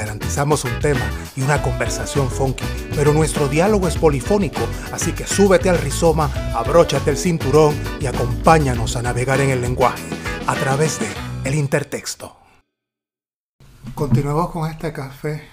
[0.00, 1.04] Garantizamos un tema
[1.36, 2.64] y una conversación funky,
[2.96, 4.62] pero nuestro diálogo es polifónico,
[4.92, 10.02] así que súbete al rizoma, abróchate el cinturón y acompáñanos a navegar en el lenguaje
[10.46, 11.06] a través de
[11.44, 12.34] El Intertexto.
[13.94, 15.46] Continuamos con este café.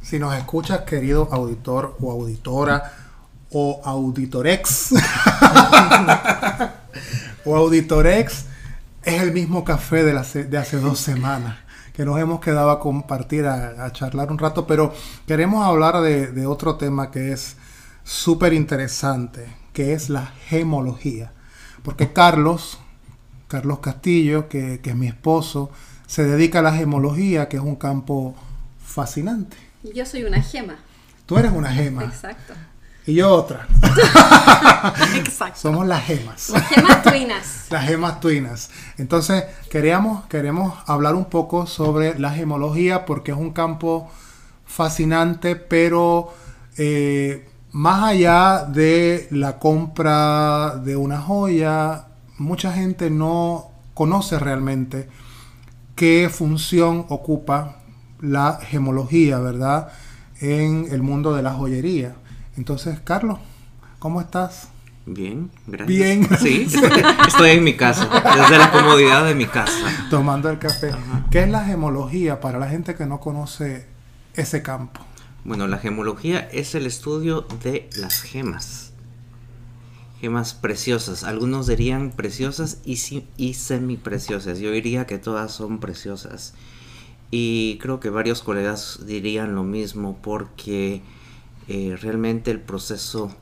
[0.00, 2.94] Si nos escuchas, querido auditor o auditora,
[3.50, 4.94] o Auditorex
[7.44, 8.46] o Auditorex
[9.02, 11.58] es el mismo café de, de, hace dos semanas
[11.92, 14.94] que nos hemos quedado a compartir, a, charlar un rato, pero
[15.26, 17.56] queremos hablar de, otro tema que es
[18.04, 21.32] súper interesante, que es la gemología.
[21.82, 22.78] Porque Carlos,
[23.48, 25.70] Carlos Castillo, que, que es mi esposo,
[26.06, 28.34] se dedica a la gemología, que es un campo
[28.84, 29.56] fascinante.
[29.94, 30.76] Yo soy una gema.
[31.26, 32.04] Tú eres una gema.
[32.12, 32.54] Exacto.
[33.06, 33.66] Y yo otra.
[35.16, 35.58] Exacto.
[35.58, 36.50] Somos las gemas.
[36.50, 37.66] Las gemas tuinas.
[37.70, 38.70] las gemas tuinas.
[38.96, 44.08] Entonces, queríamos, queremos hablar un poco sobre la gemología porque es un campo
[44.64, 46.32] fascinante, pero
[46.78, 52.06] eh, más allá de la compra de una joya,
[52.38, 55.08] mucha gente no conoce realmente
[55.96, 57.78] qué función ocupa
[58.20, 59.88] la gemología, ¿verdad?
[60.40, 62.14] En el mundo de la joyería.
[62.56, 63.38] Entonces, Carlos,
[63.98, 64.68] ¿cómo estás?
[65.06, 65.88] Bien, gracias.
[65.88, 66.28] Bien.
[66.38, 66.66] Sí,
[67.26, 70.06] estoy en mi casa, desde la comodidad de mi casa.
[70.10, 70.92] Tomando el café.
[71.30, 73.86] ¿Qué es la gemología para la gente que no conoce
[74.34, 75.00] ese campo?
[75.44, 78.92] Bueno, la gemología es el estudio de las gemas.
[80.20, 81.24] Gemas preciosas.
[81.24, 84.60] Algunos dirían preciosas y, y semipreciosas.
[84.60, 86.54] Yo diría que todas son preciosas.
[87.32, 91.02] Y creo que varios colegas dirían lo mismo porque
[91.68, 93.34] eh, realmente el proceso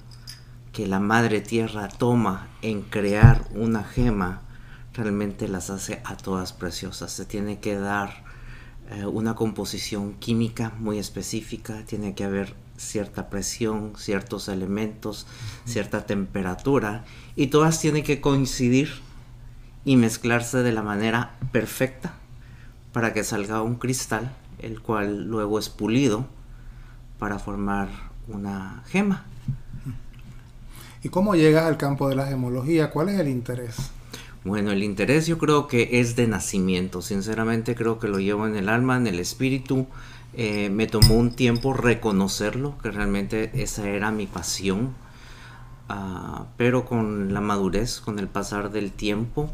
[0.72, 4.42] que la madre tierra toma en crear una gema
[4.94, 7.12] realmente las hace a todas preciosas.
[7.12, 8.24] Se tiene que dar
[8.90, 15.26] eh, una composición química muy específica, tiene que haber cierta presión, ciertos elementos,
[15.64, 17.04] cierta temperatura
[17.36, 18.90] y todas tienen que coincidir
[19.84, 22.14] y mezclarse de la manera perfecta
[22.92, 26.26] para que salga un cristal, el cual luego es pulido
[27.18, 29.24] para formar una gema.
[31.02, 32.90] ¿Y cómo llegas al campo de la gemología?
[32.90, 33.90] ¿Cuál es el interés?
[34.44, 37.02] Bueno, el interés yo creo que es de nacimiento.
[37.02, 39.86] Sinceramente creo que lo llevo en el alma, en el espíritu.
[40.34, 44.94] Eh, me tomó un tiempo reconocerlo, que realmente esa era mi pasión.
[45.88, 49.50] Ah, pero con la madurez, con el pasar del tiempo,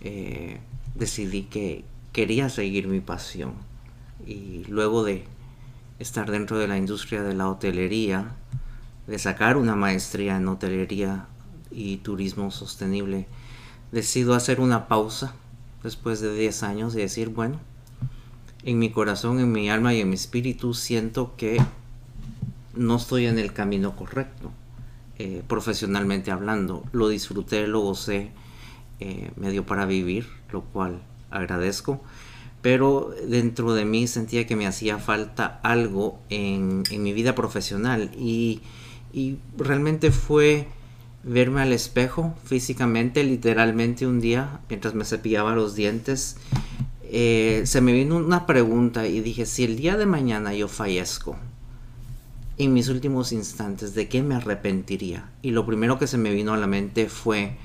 [0.00, 0.60] eh,
[0.94, 3.52] decidí que quería seguir mi pasión.
[4.26, 5.24] Y luego de
[5.98, 8.32] estar dentro de la industria de la hotelería,
[9.06, 11.26] de sacar una maestría en hotelería
[11.70, 13.26] y turismo sostenible,
[13.92, 15.34] decido hacer una pausa
[15.82, 17.60] después de 10 años y decir, bueno,
[18.64, 21.58] en mi corazón, en mi alma y en mi espíritu siento que
[22.74, 24.50] no estoy en el camino correcto,
[25.18, 26.84] eh, profesionalmente hablando.
[26.92, 28.32] Lo disfruté, lo gocé,
[28.98, 32.02] eh, me dio para vivir, lo cual agradezco
[32.66, 38.60] pero dentro de mí sentía que me hacía falta algo en, mi vida profesional y,
[39.56, 40.66] realmente fue
[41.22, 46.38] verme al espejo físicamente, literalmente un día, mientras me cepillaba los dientes,
[47.04, 51.36] eh, se me vino una pregunta y dije, si el día de mañana yo fallezco,
[52.58, 55.30] en mis últimos instantes, ¿de qué me arrepentiría?
[55.40, 57.58] Y lo primero que se me vino a la mente fue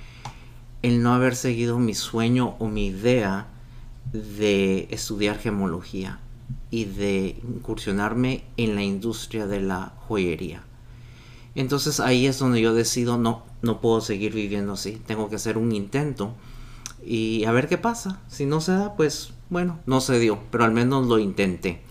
[0.83, 3.47] el no haber seguido mi sueño o mi idea
[4.11, 6.19] de estudiar gemología
[6.69, 10.63] y de incursionarme en la industria de la joyería.
[11.55, 15.57] Entonces ahí es donde yo decido, no, no puedo seguir viviendo así, tengo que hacer
[15.57, 16.33] un intento
[17.05, 18.21] y a ver qué pasa.
[18.27, 21.81] Si no se da, pues bueno, no se dio, pero al menos lo intenté.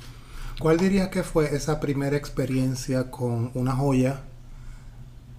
[0.59, 4.23] ¿Cuál dirías que fue esa primera experiencia con una joya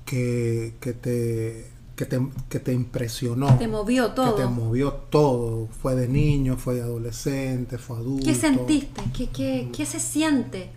[0.05, 3.57] que, que te que te, impresionó.
[3.57, 4.35] Te movió todo.
[4.35, 5.67] Que te movió todo.
[5.67, 8.25] Fue de niño, fue de adolescente, fue adulto.
[8.25, 9.01] ¿Qué sentiste?
[9.15, 10.71] ¿Qué, qué, qué se siente?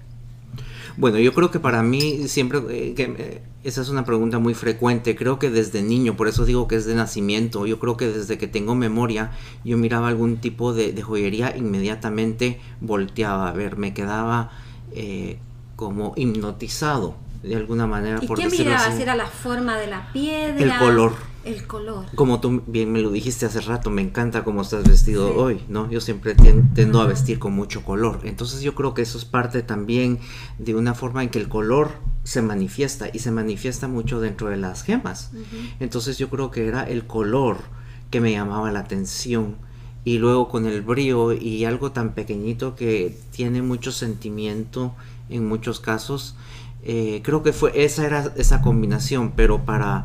[0.96, 4.55] Bueno, yo creo que para mí siempre, eh, que, eh, esa es una pregunta muy
[4.55, 8.06] frecuente, creo que desde niño, por eso digo que es de nacimiento, yo creo que
[8.06, 9.32] desde que tengo memoria,
[9.64, 14.52] yo miraba algún tipo de, joyería, inmediatamente volteaba a ver, me quedaba
[14.93, 15.38] eh,
[15.75, 18.19] como hipnotizado de alguna manera.
[18.23, 18.99] ¿Y qué mirabas?
[18.99, 20.58] ¿Era la forma de la piedra?
[20.62, 21.12] El color.
[21.44, 22.06] El color.
[22.14, 25.35] Como tú bien me lo dijiste hace rato, me encanta cómo estás vestido Sí.
[25.37, 25.91] hoy, ¿no?
[25.91, 28.20] Yo siempre tien- tiendo a vestir con mucho color.
[28.25, 30.20] Entonces yo creo que eso es parte también
[30.58, 31.91] de una forma en que el color
[32.23, 35.32] se manifiesta y se manifiesta mucho dentro de las gemas.
[35.81, 37.58] Entonces yo creo que era el color
[38.11, 39.56] que me llamaba la atención.
[40.06, 44.94] Y luego con el brillo y algo tan pequeñito que tiene mucho sentimiento
[45.29, 46.37] en muchos casos.
[46.86, 50.04] Eh, creo que fue esa era esa combinación, pero para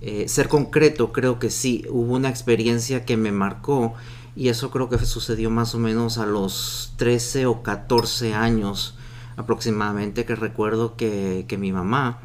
[0.00, 3.92] eh, ser concreto, creo que sí, hubo una experiencia que me marcó
[4.34, 8.96] y eso creo que sucedió más o menos a los 13 o 14 años
[9.36, 12.20] aproximadamente, que recuerdo que, que mi mamá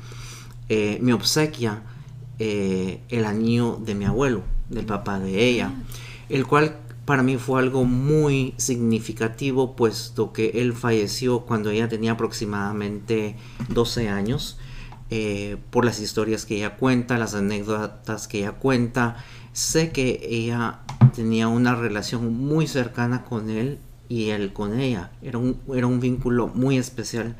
[0.69, 1.83] eh, me obsequia
[2.39, 5.73] el anillo de mi abuelo, del papá de ella,
[6.29, 6.77] el cual
[7.09, 13.35] para mí fue algo muy significativo, puesto que él falleció cuando ella tenía aproximadamente
[13.69, 14.59] 12 años,
[15.09, 19.25] eh, por las historias que ella cuenta, las anécdotas que ella cuenta.
[19.53, 20.81] Sé que ella
[21.15, 25.09] tenía una relación muy cercana con él y él con ella.
[25.23, 27.35] Era un, era un vínculo muy especial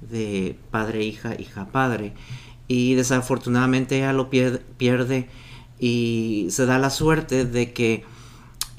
[0.00, 2.14] de padre-hija, hija-padre.
[2.68, 5.28] Y desafortunadamente ella lo pier- pierde
[5.78, 8.04] y se da la suerte de que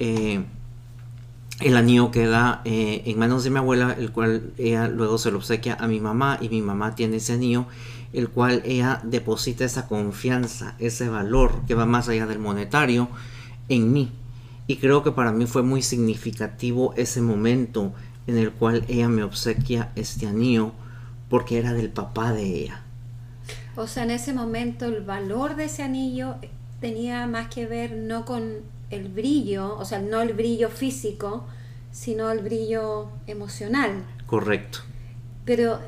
[0.04, 0.44] eh,
[1.60, 5.38] el anillo queda eh, en manos de mi abuela, el cual ella luego se lo
[5.38, 7.66] obsequia a mi mamá y mi mamá tiene ese anillo,
[8.12, 13.10] el cual ella deposita esa confianza, ese valor que va más allá del monetario
[13.68, 14.10] en mí.
[14.66, 17.92] Y creo que para mí fue muy significativo ese momento
[18.26, 20.72] en el cual ella me obsequia este anillo
[21.28, 22.82] porque era del papá de ella.
[23.76, 26.34] O sea, en ese momento el valor de ese anillo
[26.80, 31.44] tenía más que ver no con el brillo, o sea, no el brillo físico,
[31.90, 34.04] sino el brillo emocional.
[34.26, 34.78] Correcto.
[35.44, 35.80] Pero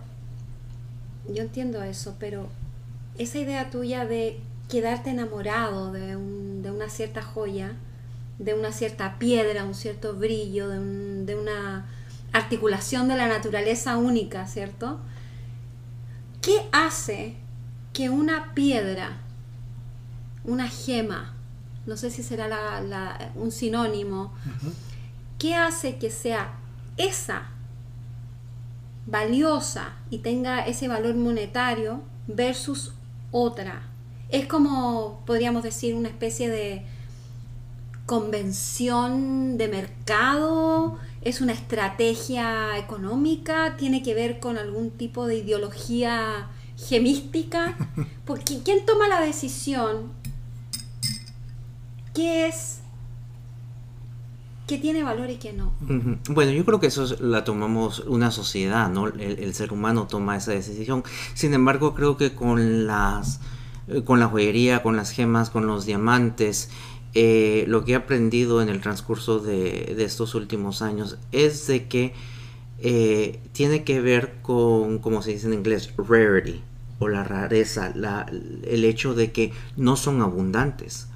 [1.28, 2.48] yo entiendo eso, pero
[3.18, 7.72] esa idea tuya de quedarte enamorado de, un- de una cierta joya,
[8.38, 11.86] de una cierta piedra, un cierto brillo, de, un- de una
[12.32, 14.98] articulación de la naturaleza única, ¿cierto?
[16.42, 17.36] ¿Qué hace
[17.92, 19.18] que una piedra,
[20.44, 21.33] una gema,
[21.86, 24.32] no sé si será la- la- un sinónimo,
[25.38, 26.54] ¿qué hace que sea
[26.96, 27.48] esa
[29.06, 32.92] valiosa y tenga ese valor monetario versus
[33.32, 33.82] otra.
[34.30, 36.86] Es como, podríamos decir, una especie de
[38.06, 46.48] convención de mercado, es una estrategia económica, tiene que ver con algún tipo de ideología
[46.76, 47.76] gemística.
[48.24, 50.12] Porque ¿quién toma la decisión?
[52.14, 52.80] ¿Qué es?
[54.66, 55.72] ¿Qué tiene valor y qué no?
[56.30, 59.08] Bueno, yo creo que eso es- la tomamos una sociedad, ¿no?
[59.08, 61.04] El, el ser humano toma esa decisión.
[61.34, 63.40] Sin embargo, creo que con las
[63.88, 66.70] eh, con la joyería, con las gemas, con los diamantes,
[67.12, 71.86] eh, lo que he aprendido en el transcurso de, de estos últimos años es de
[71.86, 72.14] que
[72.78, 76.62] eh, tiene que ver con, como se dice en inglés, rarity
[76.98, 78.24] o la rareza, la-
[78.62, 81.08] el hecho de que no son abundantes.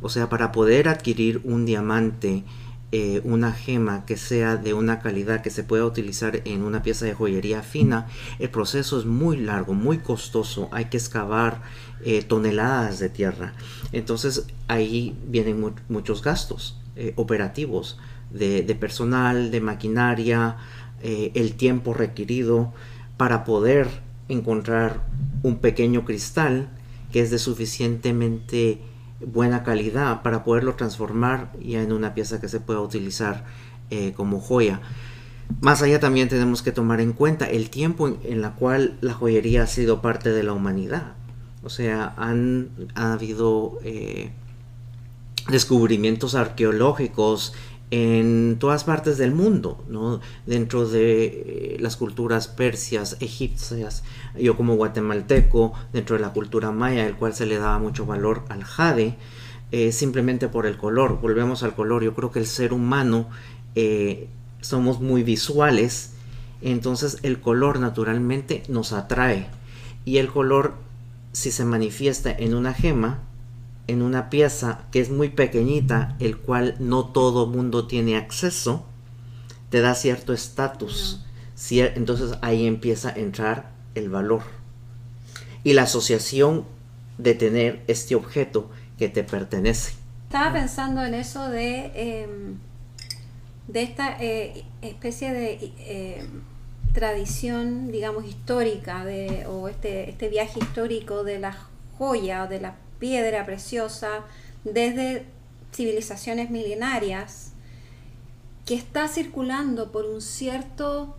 [0.00, 2.44] O sea, para poder adquirir un diamante,
[2.92, 7.04] eh, una gema que sea de una calidad que se pueda utilizar en una pieza
[7.04, 8.06] de joyería fina,
[8.38, 11.62] el proceso es muy largo, muy costoso, hay que excavar
[12.04, 13.54] eh, toneladas de tierra.
[13.92, 17.98] Entonces ahí vienen mu- muchos gastos eh, operativos
[18.30, 20.56] de, de personal, de maquinaria,
[21.02, 22.72] el tiempo requerido
[23.16, 23.86] para poder
[24.28, 25.06] encontrar
[25.44, 26.68] un pequeño cristal
[27.12, 28.80] que es de suficientemente
[29.20, 33.44] buena calidad para poderlo transformar ya en una pieza que se pueda utilizar
[33.90, 34.80] eh, como joya.
[35.60, 39.14] Más allá también tenemos que tomar en cuenta el tiempo en, en la cual la
[39.14, 41.14] joyería ha sido parte de la humanidad.
[41.62, 44.30] O sea, han ha habido eh,
[45.48, 47.54] descubrimientos arqueológicos
[47.90, 50.20] en todas partes del mundo, ¿no?
[50.44, 54.02] Dentro de eh, las culturas persias, egipcias,
[54.36, 58.44] yo como guatemalteco, dentro de la cultura maya, el cual se le daba mucho valor
[58.48, 59.16] al jade,
[59.70, 61.20] eh, simplemente por el color.
[61.20, 62.02] Volvemos al color.
[62.02, 63.28] Yo creo que el ser humano
[63.76, 64.28] eh,
[64.60, 66.12] somos muy visuales,
[66.62, 69.48] entonces el color naturalmente nos atrae.
[70.04, 70.74] Y el color,
[71.32, 73.20] si se manifiesta en una gema,
[73.86, 78.84] en una pieza que es muy pequeñita, el cual no todo mundo tiene acceso,
[79.70, 81.24] te da cierto estatus.
[81.56, 84.42] Cier- Entonces ahí empieza a entrar el valor.
[85.64, 86.64] Y la asociación
[87.18, 89.94] de tener este objeto que te pertenece.
[90.26, 92.28] Estaba pensando en eso de, eh,
[93.68, 96.26] de esta eh, especie de eh,
[96.92, 101.56] tradición, digamos, histórica, de, o este, este viaje histórico de la
[101.98, 104.24] joya o de la piedra preciosa
[104.64, 105.26] desde
[105.72, 107.52] civilizaciones milenarias
[108.64, 111.16] que está circulando por un cierto,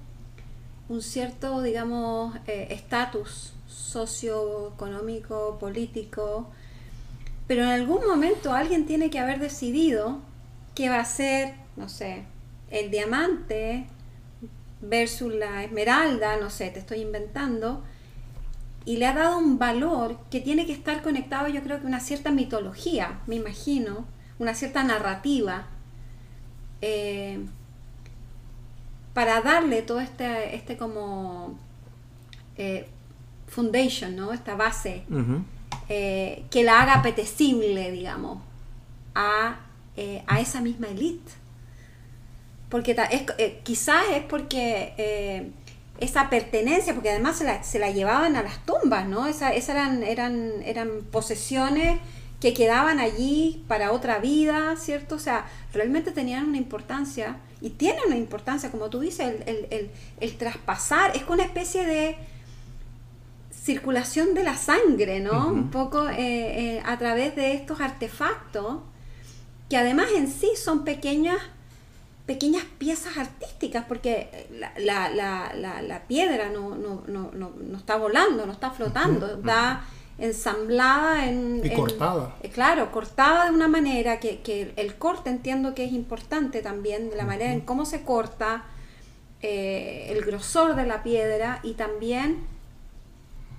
[0.89, 6.49] un cierto, digamos, eh, estatus socioeconómico, político,
[7.47, 10.19] pero en algún momento alguien tiene que haber decidido
[10.75, 12.25] que va a ser, no sé,
[12.69, 13.87] el diamante
[14.81, 17.83] versus la esmeralda, no sé, te estoy inventando,
[18.87, 21.99] y le ha dado un valor que tiene que estar conectado, yo creo que una
[21.99, 24.05] cierta mitología, me imagino,
[24.39, 25.67] una cierta narrativa,
[26.81, 27.45] eh,
[29.13, 31.59] para darle todo este, este como
[32.55, 32.87] eh,
[33.47, 34.31] foundation, ¿no?
[34.31, 35.03] Esta base
[35.89, 38.39] eh, que la haga apetecible, digamos,
[39.13, 39.57] a,
[40.27, 41.33] a esa misma élite.
[42.69, 42.95] Porque
[43.63, 45.51] quizás es porque
[45.99, 49.25] esa pertenencia, porque además se la, se la, llevaban a las tumbas, ¿no?
[49.27, 51.99] Esas esa eran, eran, eran posesiones
[52.39, 55.15] que quedaban allí para otra vida, ¿cierto?
[55.15, 59.35] O sea, realmente tenían una importancia y tienen una importancia, como tú dices,
[60.19, 62.17] el, traspasar, es una especie de
[63.51, 65.47] circulación de la sangre, ¿no?
[65.47, 68.77] Un poco eh, eh, a través de estos artefactos,
[69.69, 71.39] que además en sí son pequeñas,
[72.27, 78.69] pequeñas piezas artísticas, porque la, la, piedra no, no, no, no, está volando, no está
[78.69, 79.81] flotando, está
[80.19, 81.61] ensamblada en...
[81.63, 82.35] Y cortada.
[82.43, 87.09] Eh, claro, cortada de una manera que, que, el corte entiendo que es importante también,
[87.09, 88.65] de la manera en cómo se corta,
[89.41, 92.45] eh, el grosor de la piedra y también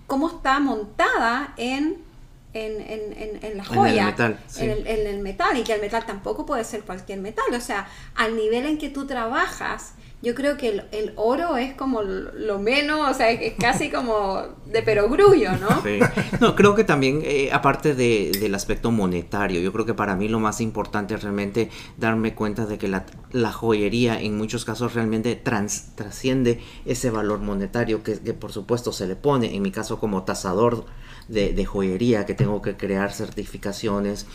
[0.06, 2.02] cómo está montada en,
[2.52, 3.92] en, en, en la joya.
[3.92, 4.38] En el metal.
[4.58, 7.44] En, el, metal, y que el metal tampoco puede ser cualquier metal.
[7.52, 12.02] O sea, al nivel en que tú trabajas yo creo que el, oro es como
[12.02, 15.82] lo menos, o sea, es casi como de perogrullo, ¿no?
[15.82, 16.00] Sí.
[16.40, 20.28] No, creo que también, eh, aparte de, del aspecto monetario, yo creo que para mí
[20.28, 24.94] lo más importante es realmente darme cuenta de que la, la joyería en muchos casos
[24.94, 30.25] realmente trasciende ese valor monetario que, por supuesto se le pone, en mi caso como
[30.25, 30.84] tasador
[31.28, 34.26] de, joyería, que tengo que crear certificaciones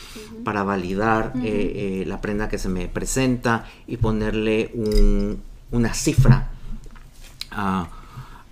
[0.44, 5.42] para validar eh, eh, la prenda que se me presenta y ponerle un
[5.74, 6.50] una cifra
[7.52, 7.90] ah,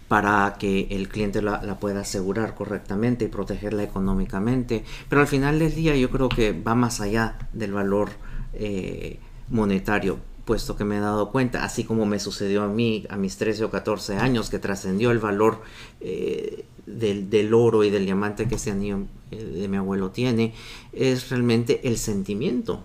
[0.09, 4.83] para que el cliente la, pueda asegurar correctamente y protegerla económicamente.
[5.07, 8.09] Pero al final del día yo creo que va más allá del valor
[8.53, 13.15] eh, monetario puesto que me he dado cuenta, así como me sucedió a mí a
[13.15, 15.61] mis 13 o 14 años, que trascendió el valor
[16.01, 20.53] eh, del, oro y del diamante que ese anillo eh, de mi abuelo tiene,
[20.91, 22.83] es realmente el sentimiento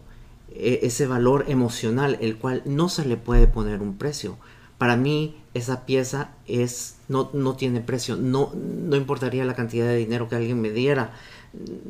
[0.58, 4.36] ese valor emocional, el cual no se le puede poner un precio.
[4.78, 9.96] Para mí esa pieza es no, no tiene precio, no, no importaría la cantidad de
[9.96, 11.12] dinero que alguien me diera,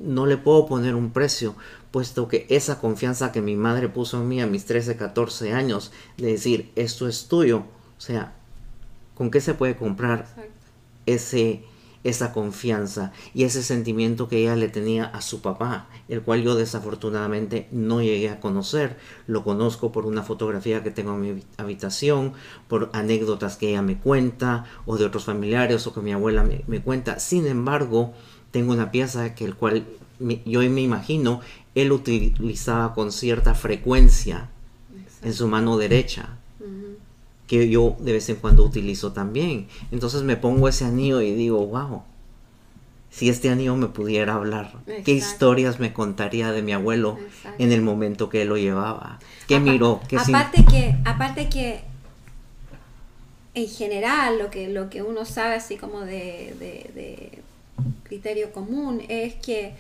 [0.03, 1.55] no le puedo poner un precio,
[1.91, 5.93] puesto que esa confianza que mi madre puso en mí a mis 13, 14 años,
[6.17, 7.65] de decir, esto es tuyo,
[7.99, 8.35] o sea,
[9.15, 10.27] ¿con qué se puede comprar
[11.07, 11.65] ese
[12.09, 16.55] esa confianza y ese sentimiento que ella le tenía a su papá, el cual yo
[16.55, 18.97] desafortunadamente no llegué a conocer.
[19.27, 22.33] Lo conozco por una fotografía que tengo en mi habitación,
[22.69, 26.81] por anécdotas que ella me cuenta, o de otros familiares, o que mi abuela me,
[26.81, 27.19] cuenta.
[27.19, 28.15] Sin embargo,
[28.53, 29.87] tengo una pieza que el cual
[30.19, 31.41] yo me imagino
[31.75, 34.49] él utilizaba con cierta frecuencia
[35.23, 36.39] en su mano derecha
[37.47, 39.69] que yo de vez en cuando utilizo también.
[39.91, 42.03] Entonces me pongo ese anillo y digo, wow,
[43.11, 44.75] si este anillo me pudiera hablar,
[45.05, 47.19] qué historias me contaría de mi abuelo
[47.59, 51.81] en el momento que él lo llevaba, qué miró, qué aparte que aparte que
[53.55, 56.55] en general lo que lo que uno sabe así como de,
[56.95, 57.43] de,
[58.03, 59.75] criterio común es que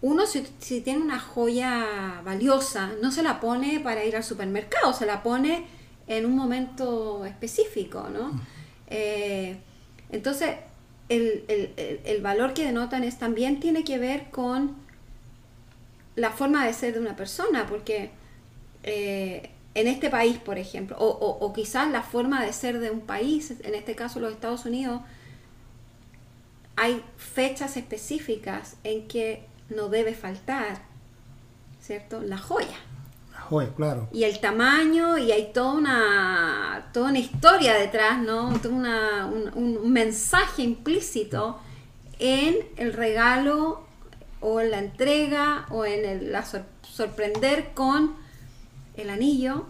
[0.00, 4.92] uno si, si, tiene una joya valiosa no se la pone para ir al supermercado,
[4.92, 5.66] se la pone
[6.06, 8.40] en un momento específico, ¿no?
[8.88, 9.56] Eh,
[10.10, 10.56] entonces,
[11.08, 14.76] el, valor que denotan es también tiene que ver con
[16.14, 18.10] la forma de ser de una persona, porque
[18.82, 23.00] eh, en este país, por ejemplo, o, o, quizás la forma de ser de un
[23.00, 25.02] país, en este caso los Estados Unidos,
[26.76, 30.82] hay fechas específicas en que no debe faltar,
[31.80, 32.22] ¿cierto?
[32.22, 32.78] La joya
[33.76, 34.08] claro.
[34.12, 38.48] Y el tamaño, y hay toda una, toda una historia detrás, ¿no?
[38.48, 41.58] un, mensaje implícito
[42.18, 43.84] en el regalo
[44.40, 46.44] o en la entrega o en el, la
[46.82, 48.14] sorprender con
[48.96, 49.66] el anillo.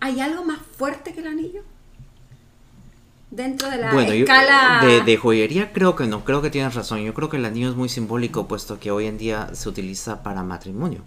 [0.00, 1.62] ¿Hay algo más fuerte que el anillo?
[3.32, 4.80] dentro de la Bueno, yo- escala...
[4.84, 7.00] de, de joyería creo que no, creo que tienes razón.
[7.00, 10.22] Yo creo que el anillo es muy simbólico, puesto que hoy en día se utiliza
[10.22, 11.02] para matrimonio.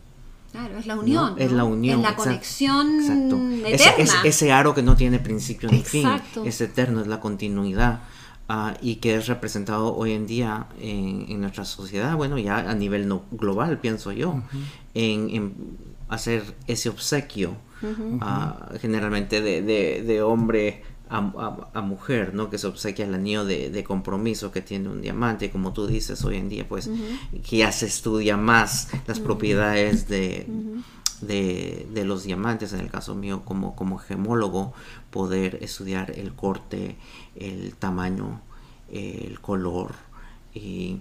[0.55, 1.35] Claro, es la unión.
[1.35, 1.37] ¿no?
[1.37, 1.97] Es la unión.
[1.99, 3.35] Es la exacto, conexión exacto.
[3.67, 4.03] Ese, eterna.
[4.03, 6.41] ese- ese aro que no tiene principio ni Exacto.
[6.41, 7.99] fin, es eterno, es la continuidad.
[8.47, 12.75] ah, y que es representado hoy en día en, en nuestra sociedad, bueno, ya a
[12.75, 14.39] nivel no, global, pienso yo,
[14.93, 15.53] en, en
[16.09, 17.55] hacer ese obsequio,
[18.21, 22.49] ah, generalmente de, de- de hombre a, a- a mujer, ¿no?
[22.49, 26.23] Que se obsequia el anillo de, de compromiso que tiene un diamante, como tú dices
[26.25, 26.89] hoy en día, pues
[27.47, 30.47] que ya se estudia más las propiedades de,
[31.21, 34.73] de, de los diamantes, en el caso mío como, como gemólogo,
[35.11, 36.97] poder estudiar el corte,
[37.35, 38.41] el tamaño,
[38.91, 39.93] el color
[40.53, 40.99] y,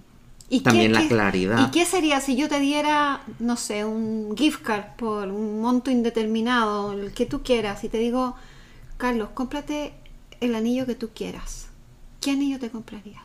[0.49, 1.69] ¿Y también qué- la claridad.
[1.69, 5.91] ¿Y qué sería si yo te diera, no sé, un gift card por un monto
[5.91, 8.37] indeterminado, el que tú quieras, y te digo,
[9.05, 9.93] Carlos, cómprate
[10.41, 11.67] el anillo que tú quieras?
[12.23, 13.21] ¿Qué anillo te comprarías?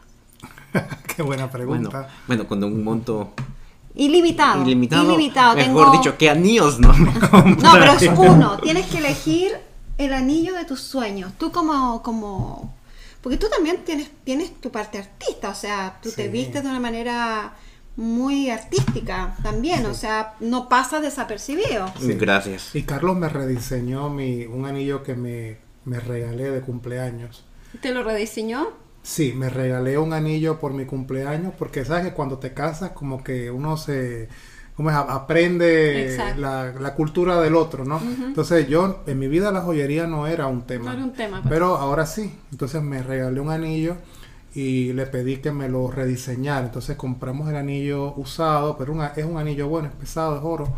[1.15, 1.51] Qué buena Bueno,
[1.89, 2.09] pregunta.
[2.27, 3.31] bueno, con un monto
[3.95, 4.61] Ilimitado.
[4.63, 5.55] ilimitado, Ilimitado.
[5.55, 7.13] mejor Tengo- dicho, ¿qué anillos no me
[7.63, 8.57] No, pero es uno.
[8.59, 9.53] Tienes que elegir
[9.97, 11.31] el anillo de tus sueños.
[11.37, 12.75] Tú como, como,
[13.21, 16.81] porque tú también tienes, tienes tu parte artista, o sea, tú te vistes de una
[16.81, 17.53] manera
[17.95, 21.89] muy artística también, o sea, no pasa desapercibido.
[22.01, 22.15] Sí.
[22.15, 22.75] Gracias.
[22.75, 27.43] Y Carlos me rediseñó mi, un anillo que me, me regalé de cumpleaños.
[27.81, 28.67] ¿Te lo rediseñó?
[29.01, 33.23] Sí, me regalé un anillo por mi cumpleaños porque sabes que cuando te casas como
[33.23, 34.27] que uno se
[34.75, 37.99] como es, aprende la, la cultura del otro, ¿no?
[38.25, 40.85] Entonces yo en mi vida la joyería no era un tema.
[40.85, 41.49] No era un tema, pues.
[41.49, 42.33] Pero ahora sí.
[42.51, 43.97] Entonces me regalé un anillo
[44.53, 46.65] y le pedí que me lo rediseñara.
[46.65, 50.73] Entonces compramos el anillo usado, pero una- es un anillo bueno, es pesado, es oro,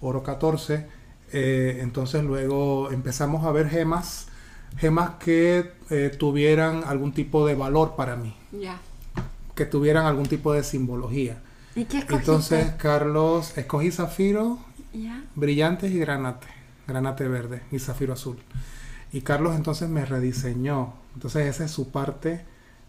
[0.00, 0.86] oro 14.
[1.32, 4.26] Eh, entonces luego empezamos a ver gemas,
[4.76, 8.78] gemas que eh, tuvieran algún tipo de valor para mí, Ya.
[9.54, 11.38] que tuvieran algún tipo de simbología.
[11.74, 12.04] ¿Y qué?
[12.08, 14.58] Entonces, Carlos, escogí zafiro,
[14.92, 15.22] Ya.
[15.34, 16.46] brillantes y granate,
[16.86, 18.38] granate verde y zafiro azul.
[19.12, 20.94] Y Carlos entonces me rediseñó.
[21.14, 22.44] Entonces esa es su parte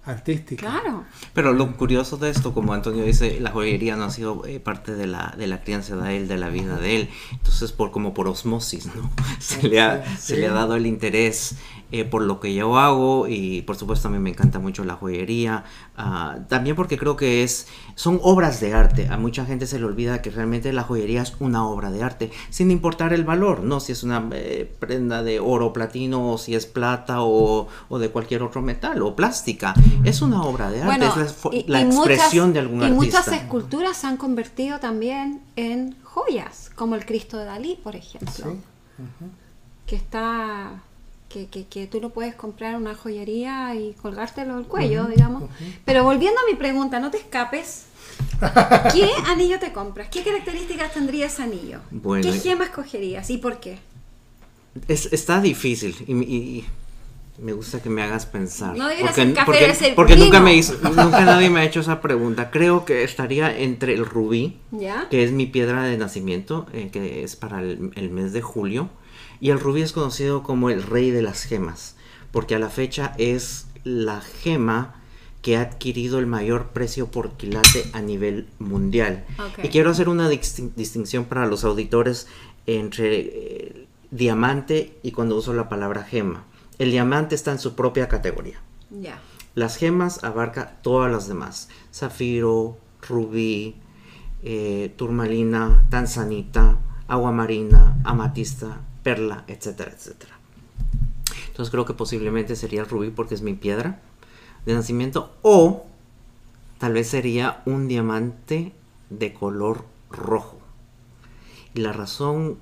[0.06, 0.68] artística.
[0.68, 1.06] Claro.
[1.34, 4.94] Pero lo curioso de esto, como Antonio dice, la joyería no ha sido eh, parte
[4.96, 7.10] de la, de la crianza de él, de la vida de él.
[7.32, 9.12] Entonces, por como por osmosis, ¿no?
[9.40, 11.56] Se, le, ha, Sí, se le ha dado el interés
[11.92, 14.96] eh, por lo que yo hago y por supuesto a mí me encanta mucho la
[14.96, 15.64] joyería.
[15.98, 19.08] ah, también porque creo que es son obras de arte.
[19.10, 22.32] A mucha gente se le olvida que realmente la joyería es una obra de arte,
[22.50, 23.80] sin importar el valor, ¿no?
[23.80, 28.10] Si es una eh, prenda de oro, platino, o si es plata o, o de
[28.10, 29.74] cualquier otro metal o plástica.
[30.04, 32.86] Es una obra de arte, es la, y- la y expresión muchas- de algún y
[32.86, 33.20] artista.
[33.20, 38.52] muchas esculturas se han convertido también en joyas, como el Cristo de Dalí, por ejemplo,
[38.52, 38.58] Sí.
[39.86, 40.82] que está
[41.32, 45.44] que, que, que tú lo puedes comprar en una joyería y colgártelo al cuello, digamos.
[45.86, 47.86] Pero volviendo a mi pregunta, no te escapes.
[48.94, 50.10] ¿Qué anillo te compras?
[50.10, 51.80] ¿Qué características tendría ese anillo?
[51.92, 53.78] Bueno, ¿Qué y- gema escogerías y por qué?
[54.88, 56.66] Es- está difícil y, y- y
[57.42, 58.76] me gusta que me hagas pensar.
[58.76, 61.64] No digas porque el café, porque- el porque nunca, me hizo, nunca nadie me ha
[61.66, 62.52] hecho esa pregunta.
[62.52, 65.08] Creo que estaría entre el rubí, ¿Ya?
[65.10, 68.90] que es mi piedra de nacimiento, eh, que es para el, el mes de julio.
[69.42, 71.96] Y el rubí es conocido como el rey de las gemas,
[72.32, 74.96] porque a la fecha es la gema
[75.42, 79.26] que ha adquirido el mayor precio por quilate a nivel mundial.
[79.64, 82.28] Y quiero hacer una distin- distinción para los auditores
[82.68, 86.44] entre eh, diamante y cuando uso la palabra gema.
[86.78, 88.62] El diamante está en su propia categoría.
[89.56, 91.70] Las gemas abarca todas las demás.
[91.92, 92.78] Zafiro,
[93.08, 93.76] rubí,
[94.44, 96.78] eh, turmalina, tanzanita,
[97.08, 100.40] agua marina, amatista, perla, etcétera, etcétera.
[101.48, 104.00] Entonces creo que posiblemente sería el rubí porque es mi piedra
[104.66, 105.36] de nacimiento.
[105.42, 105.86] O
[106.78, 108.74] tal vez sería un diamante
[109.10, 110.60] de color rojo.
[111.74, 112.58] Y la razón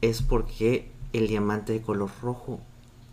[0.00, 2.60] es porque el diamante de color rojo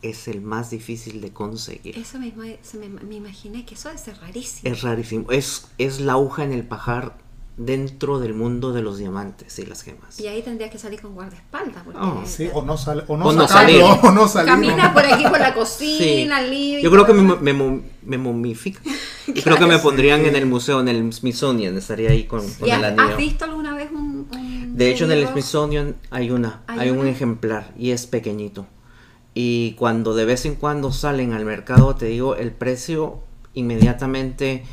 [0.02, 1.98] es el más difícil de conseguir.
[1.98, 4.72] Eso mismo me, me imaginé que eso debe ser rarísimo.
[4.72, 5.32] Es rarísimo.
[5.32, 7.18] Es, es la aguja en el pajar
[7.58, 10.20] dentro del mundo de los diamantes y las gemas.
[10.20, 11.84] Y ahí tendrías que salir con guardaespaldas.
[11.84, 14.00] Porque Oh, Sí, o no, sale, o no, O no sacarlo, salir.
[14.04, 14.50] o no salir.
[14.54, 15.54] Camina por aquí, por la Sí.
[15.56, 16.84] cocina, al living.
[16.84, 18.80] Yo creo que me, me, me momifica.
[19.28, 21.76] Yo creo que me pondrían en el museo, en el Smithsonian.
[21.78, 23.10] Estaría ahí con, con ¿Y el has, anillo.
[23.10, 25.28] has visto alguna vez un, un De hecho, en el?
[25.28, 28.68] Smithsonian hay una, ¿Hay hay un ejemplar y es pequeñito.
[29.34, 33.20] Y cuando de vez en cuando salen al mercado, te digo, el precio
[33.54, 34.64] inmediatamente,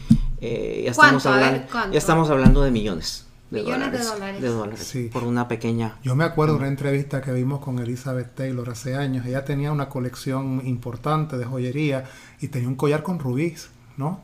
[0.45, 3.27] eh, ya, estamos hablando, ya estamos hablando de millones.
[3.51, 4.43] Millones de dólares.
[4.43, 4.81] De dólares.
[4.81, 5.11] Sí.
[5.13, 5.97] Por una pequeña.
[6.03, 9.27] Yo me acuerdo de una entrevista que vimos con Elizabeth Taylor hace años.
[9.27, 12.05] Ella tenía una colección importante de joyería
[12.41, 13.71] y tenía un collar con rubíes.
[13.97, 14.23] ¿No?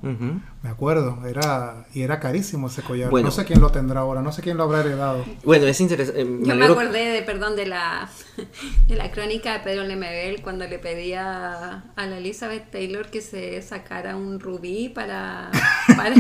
[0.63, 3.09] Me acuerdo, era y era carísimo ese collar.
[3.11, 3.27] Bueno.
[3.27, 5.25] No sé quién lo tendrá ahora, no sé quién lo habrá heredado.
[5.45, 6.25] Bueno, es interesante.
[6.25, 8.09] me Yo me alegro- acordé de, perdón, de la,
[8.89, 13.63] de la crónica de Pedro Lemebel cuando le pedía a la Elizabeth Taylor que se
[13.63, 15.51] sacara un rubí para,
[15.97, 16.15] para,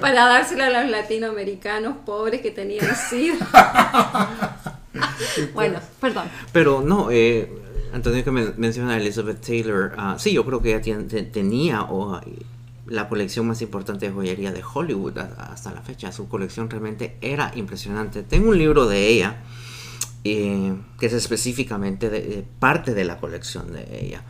[0.00, 3.36] para dárselo a los latinoamericanos pobres que tenían SIDA.
[5.54, 6.28] bueno, perdón.
[6.52, 7.50] Pero no, eh,
[7.92, 10.98] Antonio que men- menciona a Elizabeth Taylor, ah, sí, yo creo que ella
[11.32, 12.20] tenía o,
[12.86, 16.12] la colección más importante de joyería de Hollywood hasta la fecha.
[16.12, 18.22] Su colección realmente era impresionante.
[18.22, 19.42] Tengo un libro de ella
[20.24, 24.22] eh, que es específicamente de, de parte de la colección de ella.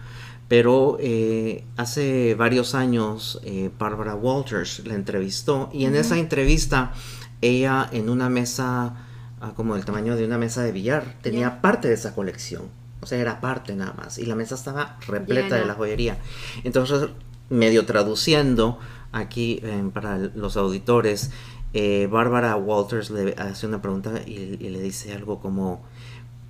[0.48, 6.92] Pero eh, hace varios años eh, Barbara Walters la entrevistó y en esa entrevista
[7.40, 8.94] ella en una mesa
[9.40, 12.62] ah, como del tamaño de una mesa de billar tenía parte de esa colección.
[13.00, 14.18] O sea, era parte nada más.
[14.18, 16.18] Y la mesa estaba repleta de la joyería.
[16.62, 17.10] Entonces,
[17.54, 18.78] medio traduciendo
[19.12, 21.30] aquí eh, para los auditores,
[21.72, 25.82] eh, Barbara Walters le hace una pregunta y, le dice algo como,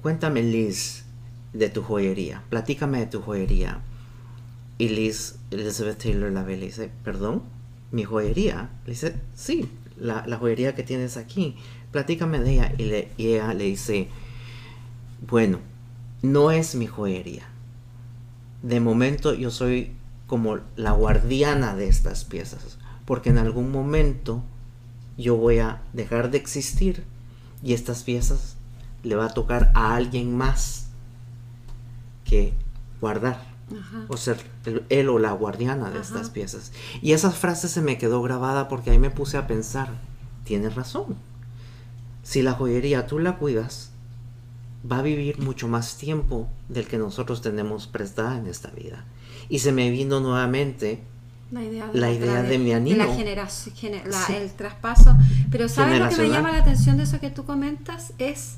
[0.01, 1.05] cuéntame Liz
[1.53, 3.81] de tu joyería, platícame de tu joyería.
[4.77, 7.43] Y Liz, Elizabeth Taylor la ve y le dice, perdón,
[7.93, 8.71] mi joyería.
[8.87, 11.57] Le dice, sí, la, joyería que tienes aquí,
[11.93, 12.73] platícame de ella.
[12.77, 12.83] Y,
[13.23, 14.09] y ella le dice,
[15.29, 15.61] bueno,
[16.23, 17.45] no es mi joyería.
[18.63, 19.93] De momento yo soy
[20.27, 24.43] como la guardiana de estas piezas, porque en algún momento
[25.19, 27.05] yo voy a dejar de existir
[27.63, 28.57] y estas piezas
[29.03, 30.87] le va a tocar a alguien más
[32.25, 32.55] que
[33.01, 34.05] guardar Ajá.
[34.09, 36.03] o ser el- él o la guardiana de Ajá.
[36.09, 36.73] estas piezas.
[37.03, 39.89] Y esa frase se me quedó grabada porque ahí me puse a pensar,
[40.45, 41.17] tienes razón.
[42.23, 43.91] Si la joyería tú la cuidas,
[44.91, 49.05] va a vivir mucho más tiempo del que nosotros tenemos prestada en esta vida.
[49.49, 51.03] Y se me vino nuevamente
[51.51, 53.05] La idea, La idea de mi de anino.
[53.07, 54.33] la generación, gene- la- Sí.
[54.35, 55.17] el traspaso.
[55.51, 58.13] Pero ¿sabes lo que me llama la atención de eso que tú comentas?
[58.19, 58.57] Es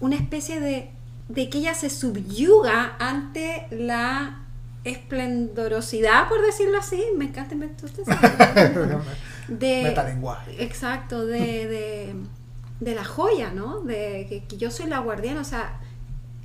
[0.00, 0.90] una especie de,
[1.28, 4.44] de que ella se subyuga ante la
[4.84, 7.02] esplendorosidad, por decirlo así.
[7.16, 7.90] Me encanta inventar
[9.48, 10.62] de Metalenguaje.
[10.62, 12.14] Exacto, de, de,
[12.80, 13.80] de la joya, ¿no?
[13.80, 15.80] De que, que yo soy la guardiana, o sea,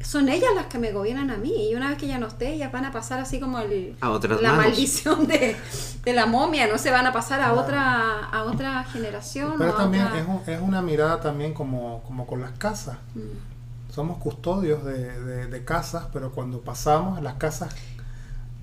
[0.03, 1.69] son ellas las que me gobiernan a mí.
[1.71, 4.09] Y una vez que ya no esté, ellas van a pasar así como el, A
[4.11, 4.65] otras la manos.
[4.67, 5.55] maldición de,
[6.03, 9.53] de la momia, no se van a pasar a otra, a otra generación.
[9.57, 12.97] Pero también otra- es, un- es una mirada también como, como con las casas.
[13.15, 17.73] Mm, Somos custodios de, de- de casas, pero cuando pasamos, las casas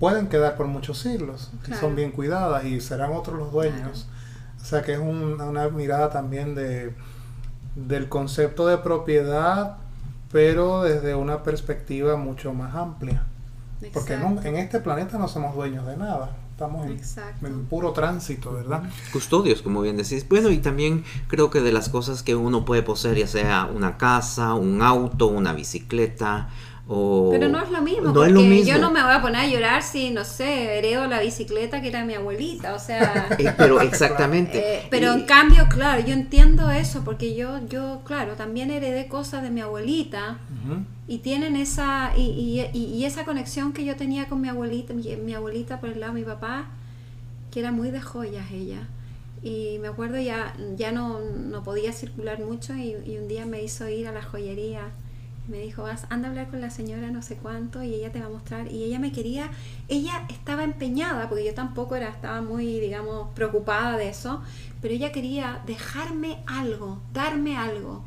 [0.00, 1.81] pueden quedar por muchos siglos, si Claro.
[1.81, 4.07] son bien cuidadas y serán otros los dueños.
[4.61, 6.94] O sea que es un- una mirada también de,
[7.76, 9.76] del concepto de propiedad,
[10.32, 13.22] pero desde una perspectiva mucho más amplia.
[13.92, 18.82] Porque en, en este planeta no somos dueños de nada, estamos en puro tránsito, ¿verdad?
[19.12, 20.28] custodios, como bien decís.
[20.28, 23.96] Bueno, y también creo que de las cosas que uno puede poseer, ya sea una
[23.96, 26.50] casa, un auto, una bicicleta,
[26.92, 27.29] o...
[27.31, 28.66] Pero no es lo mismo, No porque es lo mismo.
[28.72, 31.88] yo no me voy a poner a llorar si, no sé, heredo la bicicleta que
[31.88, 33.29] era mi abuelita, o sea...
[33.38, 34.59] Eh, pero exactamente.
[34.79, 39.07] Eh, pero Y- en cambio, claro, yo entiendo eso, porque yo, yo, claro, también heredé
[39.07, 40.38] cosas de mi abuelita
[41.07, 44.92] y tienen esa, y, y- y- y esa conexión que yo tenía con mi abuelita,
[44.92, 46.70] mi, mi abuelita por el lado de mi papá,
[47.53, 48.88] que era muy de joyas ella.
[49.42, 53.62] Y me acuerdo ya, ya no, no podía circular mucho y, y un día me
[53.62, 54.83] hizo ir a la joyería.
[55.48, 58.20] Me dijo, vas, anda a hablar con la señora no sé cuánto y ella te
[58.20, 58.70] va a mostrar.
[58.70, 59.50] Y ella me quería,
[59.88, 64.42] ella estaba empeñada, porque yo tampoco era, estaba muy, digamos, preocupada de eso,
[64.81, 68.05] pero ella quería dejarme algo, darme algo,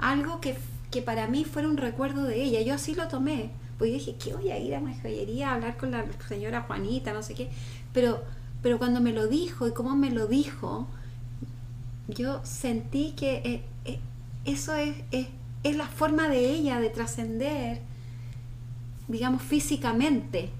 [0.00, 0.56] algo que,
[0.90, 2.60] que para mí fuera un recuerdo de ella.
[2.62, 5.54] Yo así lo tomé, porque yo dije, ¿qué voy a ir a una joyería a
[5.54, 7.50] hablar con la señora Juanita, no sé qué?
[7.92, 8.22] Pero,
[8.62, 10.86] pero cuando me lo dijo y cómo me lo dijo,
[12.08, 14.00] yo sentí que eh, eh,
[14.44, 15.28] eso es, es,
[15.62, 17.80] es la forma de ella de trascender,
[19.08, 20.50] digamos, físicamente,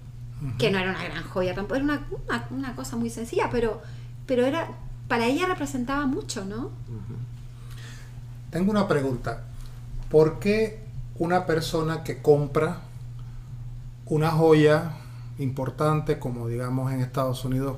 [0.59, 3.83] que no era una gran joya tampoco, era una, una, una cosa muy sencilla, pero,
[4.27, 4.69] pero era,
[5.09, 6.71] para ella representaba mucho, ¿no?
[8.51, 9.45] Tengo una pregunta.
[10.11, 10.83] ¿Por qué
[11.19, 12.81] una persona que compra
[14.07, 14.93] una joya
[15.39, 17.77] importante, como digamos en Estados Unidos,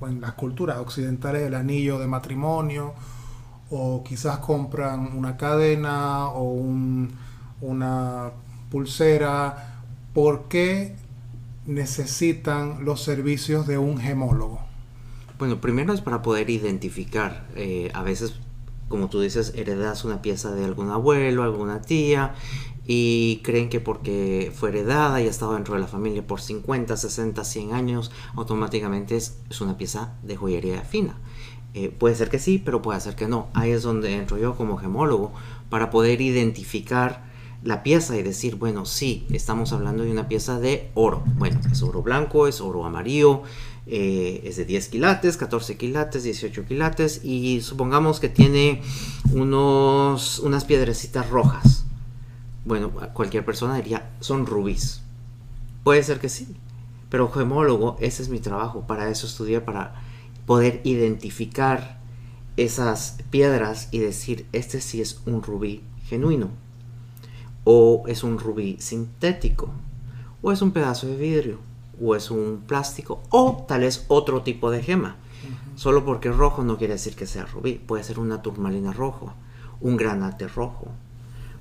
[0.00, 2.94] o en las culturas occidentales, el anillo de matrimonio,
[3.70, 7.10] o quizás compran una cadena o un-
[7.60, 8.30] una
[8.70, 9.82] pulsera,
[10.14, 10.96] ¿por qué
[11.66, 14.60] necesitan los servicios de un gemólogo?
[15.38, 17.46] Bueno, primero es para poder identificar.
[17.56, 18.34] eh, a veces
[18.90, 22.34] como tú dices, heredas una pieza de algún abuelo, alguna tía,
[22.84, 26.96] y creen que porque fue heredada y ha estado dentro de la familia por 50,
[26.96, 31.14] 60, 100 años, automáticamente es, una pieza de joyería fina.
[31.74, 33.48] Eh, puede ser que sí, pero puede ser que no.
[33.54, 35.32] Ahí es donde entro yo como gemólogo
[35.68, 37.28] para poder identificar
[37.62, 41.22] la pieza y decir, bueno, sí, estamos hablando de una pieza de oro.
[41.36, 43.42] Bueno, es oro blanco, es oro amarillo,
[43.86, 48.82] eh, es de 10 quilates, 14 quilates, 18 quilates y supongamos que tiene
[49.32, 51.84] unos, unas piedrecitas rojas
[52.64, 55.02] bueno, cualquier persona diría, son rubíes.
[55.82, 56.56] Puede ser que sí,
[57.08, 59.94] pero gemólogo, ese es mi trabajo, para eso estudié, para
[60.50, 62.00] poder identificar
[62.56, 66.48] esas piedras y decir, este sí es un rubí genuino,
[67.62, 69.70] o es un rubí sintético,
[70.42, 71.60] o es un pedazo de vidrio,
[72.02, 75.18] o es un plástico, o tal vez otro tipo de gema.
[75.76, 79.32] Solo porque rojo no quiere decir que sea rubí, puede ser una turmalina rojo,
[79.80, 80.88] un granate rojo,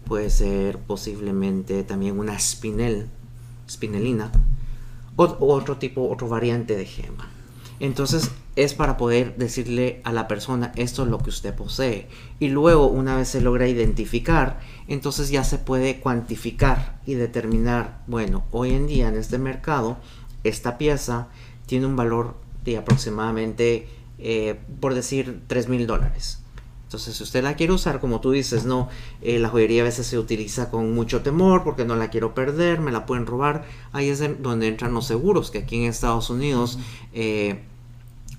[0.05, 3.07] puede ser posiblemente también una spinel,
[3.69, 4.31] spinelina,
[5.15, 7.29] o, otro tipo, otro variante de gema.
[7.79, 12.07] Entonces es para poder decirle a la persona esto es lo que usted posee.
[12.39, 18.43] Y luego una vez se logra identificar, entonces ya se puede cuantificar y determinar, bueno,
[18.51, 19.97] hoy en día en este mercado,
[20.43, 21.27] esta pieza
[21.65, 23.87] tiene un valor de aproximadamente,
[24.17, 26.43] eh, por decir, 3 mil dólares.
[26.89, 28.89] Entonces, si usted la quiere usar, como tú dices, no,
[29.21, 32.79] eh, la joyería a veces se utiliza con mucho temor porque no la quiero perder,
[32.79, 33.63] me la pueden robar.
[33.91, 36.79] Ahí es donde entran los seguros, que aquí en Estados Unidos
[37.13, 37.61] eh,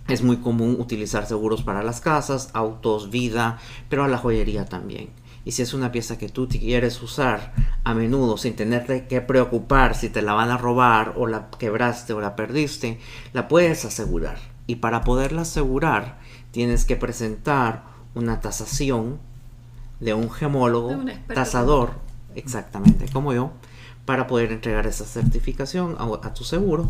[0.09, 5.11] es muy común utilizar seguros para las casas, autos, vida, pero a la joyería también.
[5.45, 9.95] Y si es una pieza que tú quieres usar a menudo sin tenerte que preocupar
[9.95, 12.99] si te la van a robar o la quebraste o la perdiste,
[13.33, 14.39] la puedes asegurar.
[14.67, 16.19] Y para poderla asegurar,
[16.51, 19.19] tienes que presentar una tasación
[20.01, 20.97] de un gemólogo
[21.33, 21.93] tasador,
[22.35, 23.53] exactamente como yo,
[24.05, 26.87] para poder entregar esa certificación a, tu seguro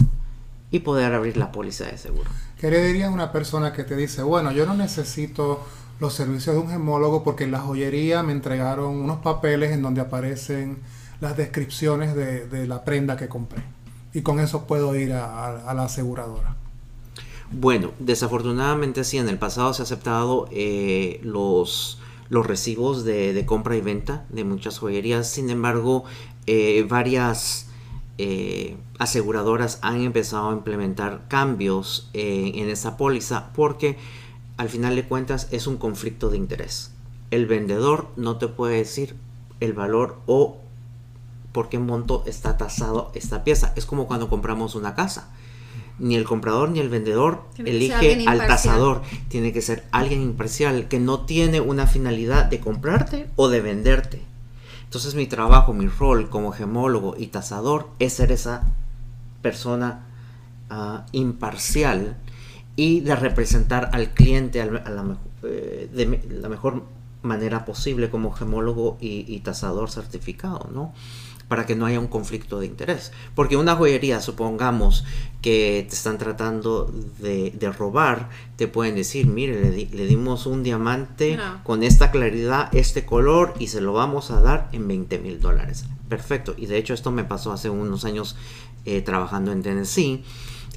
[0.70, 2.30] y poder abrir la póliza de seguro.
[2.58, 5.60] ¿Qué le diría a una persona que te dice, bueno, yo no necesito
[5.98, 10.00] los servicios de un gemólogo porque en la joyería me entregaron unos papeles en donde
[10.00, 10.78] aparecen
[11.20, 13.62] las descripciones de, la prenda que compré
[14.14, 16.59] y con eso puedo ir a la aseguradora?
[17.52, 23.76] Bueno, desafortunadamente sí, en el pasado se ha aceptado eh, los, los recibos de, compra
[23.76, 25.28] y venta de muchas joyerías.
[25.28, 26.04] Sin embargo,
[26.46, 27.66] eh, varias
[28.18, 33.98] eh, aseguradoras han empezado a implementar cambios en esa póliza porque
[34.56, 36.92] al final de cuentas es un conflicto de interés.
[37.32, 39.16] El vendedor no te puede decir
[39.58, 40.58] el valor o
[41.50, 43.72] por qué monto está tasado esta pieza.
[43.74, 45.30] Es como cuando compramos una casa
[46.00, 49.02] ni el comprador ni el vendedor elige al tasador.
[49.28, 54.22] Tiene que ser alguien imparcial que no tiene una finalidad de comprarte o de venderte.
[54.84, 58.64] Entonces mi trabajo, mi rol como gemólogo y tasador es ser esa
[59.42, 60.06] persona
[60.68, 62.16] ah, imparcial
[62.74, 64.60] y de representar al cliente
[65.42, 66.82] eh, de la mejor
[67.22, 70.94] manera posible como gemólogo y, y tasador certificado, ¿no?
[71.50, 73.10] Para que no haya un conflicto de interés.
[73.34, 75.04] Porque una joyería, supongamos
[75.42, 81.82] que te están tratando de, robar, te pueden decir, mire, le, dimos un diamante con
[81.82, 85.86] esta claridad, este color y se lo vamos a dar en 20 mil dólares.
[86.08, 86.54] Perfecto.
[86.56, 88.36] Y de hecho esto me pasó hace unos años
[88.84, 90.22] eh, trabajando en Tennessee,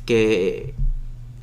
[0.07, 0.73] que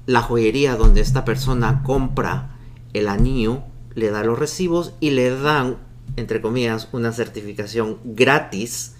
[0.06, 2.56] la joyería donde esta persona compra
[2.94, 3.62] el anillo,
[3.94, 5.76] le da los recibos y le dan,
[6.16, 8.96] entre comillas, una certificación gratis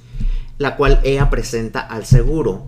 [0.60, 2.66] la cual ella presenta al seguro.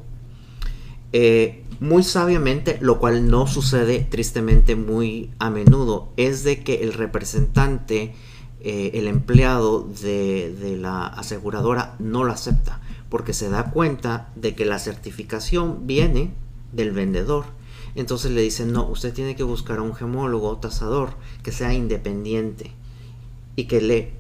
[1.12, 6.94] Eh, muy sabiamente, lo cual no sucede tristemente muy a menudo, es de que el
[6.94, 8.14] representante,
[8.62, 14.55] eh, el empleado de, de la aseguradora no lo acepta, porque se da cuenta de
[14.55, 16.33] que la certificación viene
[16.72, 17.44] del vendedor.
[17.94, 21.11] Entonces le dicen, no, usted tiene que buscar a un gemólogo tasador
[21.42, 22.72] que sea independiente
[23.55, 24.12] y que le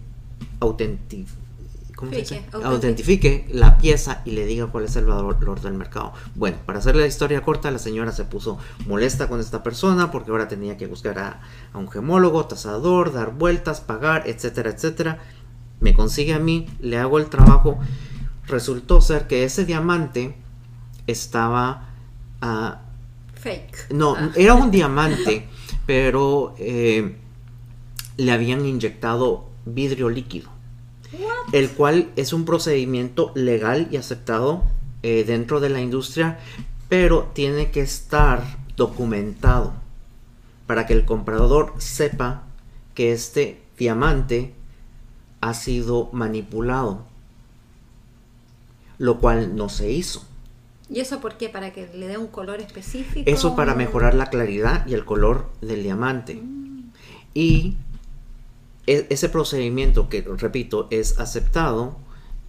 [2.02, 6.12] autentifique autentifique la pieza y le diga cuál es el valor del mercado.
[6.34, 10.30] Bueno, para hacerle la historia corta, la señora se puso molesta con esta persona porque
[10.30, 11.40] ahora tenía que buscar a,
[11.74, 15.20] un gemólogo, tasador, dar vueltas, pagar, etcétera, etcétera.
[15.80, 17.78] Me consigue a mí, le hago el trabajo.
[18.46, 20.36] Resultó ser que ese diamante
[21.06, 21.88] estaba...
[22.42, 22.76] Uh,
[23.34, 23.92] Fake.
[23.92, 24.30] No, ah.
[24.36, 25.48] era un diamante,
[25.86, 27.16] pero eh,
[28.16, 30.51] le habían inyectado vidrio líquido
[31.52, 34.64] el cual es un procedimiento legal y aceptado
[35.02, 36.38] eh, dentro de la industria,
[36.88, 38.42] pero tiene que estar
[38.76, 39.72] documentado
[40.66, 42.44] para que el comprador sepa
[42.94, 44.54] que este diamante
[45.40, 47.04] ha sido manipulado,
[48.98, 50.24] lo cual no se hizo.
[50.88, 51.48] ¿Y eso por qué?
[51.48, 53.28] ¿Para que le dé un color específico?
[53.28, 56.42] Eso para mejorar la claridad y el color del diamante.
[57.34, 57.76] Y
[58.86, 61.96] e- ese procedimiento que, repito, es aceptado,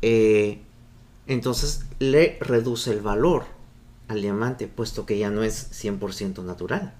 [0.01, 0.61] eh,
[1.27, 3.45] entonces le reduce el valor
[4.07, 6.93] al diamante, puesto que ya no es 100% natural.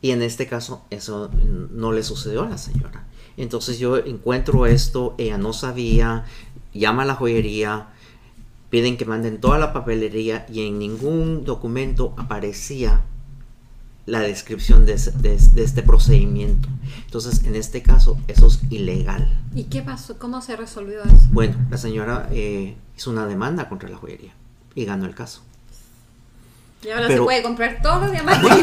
[0.00, 1.30] Y en este caso eso
[1.72, 3.06] no le sucedió a la señora.
[3.36, 6.26] Entonces yo encuentro esto, ella no sabía,
[6.72, 7.88] llama a la joyería,
[8.70, 13.02] piden que manden toda la papelería y en ningún documento aparecía
[14.06, 16.68] la descripción de, de- de este procedimiento.
[17.06, 19.32] Entonces, en este caso, eso es ilegal.
[19.54, 20.18] ¿Y qué pasó?
[20.18, 21.14] ¿Cómo se resolvió eso?
[21.30, 24.32] Bueno, la señora eh, hizo una demanda contra la joyería
[24.74, 25.40] y ganó el caso.
[26.82, 28.50] Y ahora Pero- se puede comprar todos los diamantes.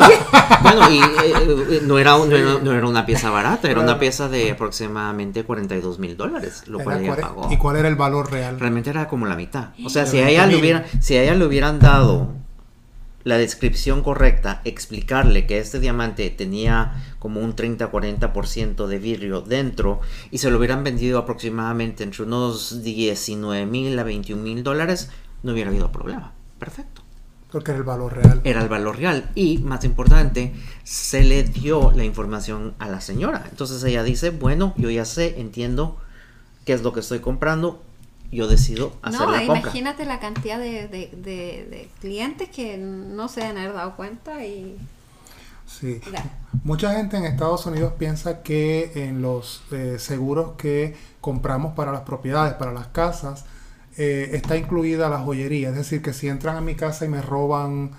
[0.62, 3.80] Bueno, y eh, eh, no, era, un- no, era, no era una pieza barata, era
[3.80, 4.00] una Claro.
[4.00, 7.52] pieza de aproximadamente 42 mil dólares, lo cual ella pagó.
[7.52, 8.60] ¿Y cuál era el valor real?
[8.60, 9.70] Realmente era como la mitad.
[9.84, 10.52] O sea, si a ella 20,000.
[10.52, 12.30] le hubieran, si a ella le hubieran dado
[13.24, 20.40] la descripción correcta, explicarle que este diamante tenía como un 30-40% de vidrio dentro y
[20.40, 25.10] se lo hubieran vendido aproximadamente entre unos 19 mil a 21 mil dólares,
[25.44, 26.34] no hubiera habido problema.
[26.60, 27.02] Perfecto.
[27.52, 28.42] Porque era el valor real.
[28.46, 30.54] Era el valor real y, más importante,
[30.84, 33.46] se le dio la información a la señora.
[33.50, 35.98] Entonces ella dice, bueno, yo ya sé, entiendo
[36.66, 37.84] qué es lo que estoy comprando,
[38.32, 39.60] yo decido hacer No, la compra.
[39.60, 44.46] imagínate la cantidad de, de- de- de clientes que no se han haber dado cuenta
[44.46, 44.78] y...
[45.66, 46.02] Sí.
[46.66, 52.02] Mucha gente en Estados Unidos piensa que en los eh, seguros que compramos para las
[52.02, 53.46] propiedades, para las casas,
[53.98, 55.70] eh, está incluida la joyería.
[55.70, 57.92] Es decir, que si entran a mi casa y me roban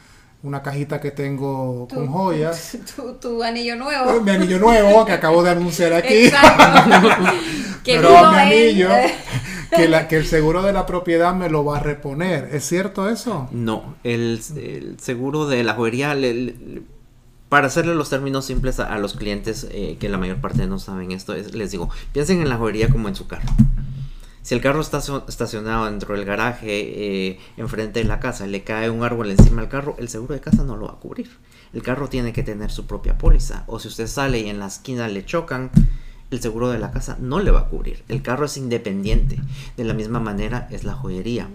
[0.43, 4.21] una cajita que tengo con joyas, Tu, tu anillo nuevo.
[4.23, 7.01] mi anillo nuevo que acabo de anunciar aquí, Exacto.
[7.85, 8.89] que pero mi anillo,
[9.77, 12.49] que, la, que el seguro de la propiedad me lo va a reponer.
[12.53, 13.49] ¿Es cierto eso?
[13.53, 16.83] No, el, el seguro de la joyería, le- le-
[17.49, 20.79] para hacerle los términos simples a, a los clientes eh, que la mayor parte no
[20.79, 23.49] saben esto, es- les digo, piensen en la joyería como en su carro.
[24.43, 28.91] Si el carro está estacionado dentro del garaje, eh, enfrente de la casa, le cae
[28.91, 31.31] un árbol encima del carro, el seguro de casa no lo va a cubrir.
[31.73, 33.65] El carro tiene que tener su propia póliza.
[33.67, 35.71] O si usted sale y en la esquina le chocan,
[36.31, 38.03] el seguro de la casa no le va a cubrir.
[38.09, 39.39] El carro es independiente.
[39.77, 41.49] De la misma manera es la joyería.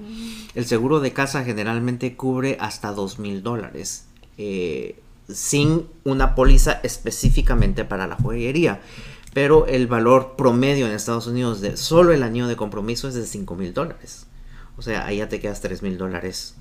[0.56, 4.06] El seguro de casa generalmente cubre hasta dos mil dólares.
[4.38, 8.82] eh, sin una póliza específicamente para la joyería.
[9.38, 13.23] Pero el valor promedio en Estados Unidos de solo el anillo de compromiso es de
[13.23, 14.26] 5 mil dólares.
[14.78, 16.56] O sea, ahí ya te quedas 3 mil dólares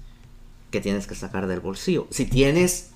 [0.70, 2.06] que tienes que sacar del bolsillo.
[2.10, 2.90] Si tienes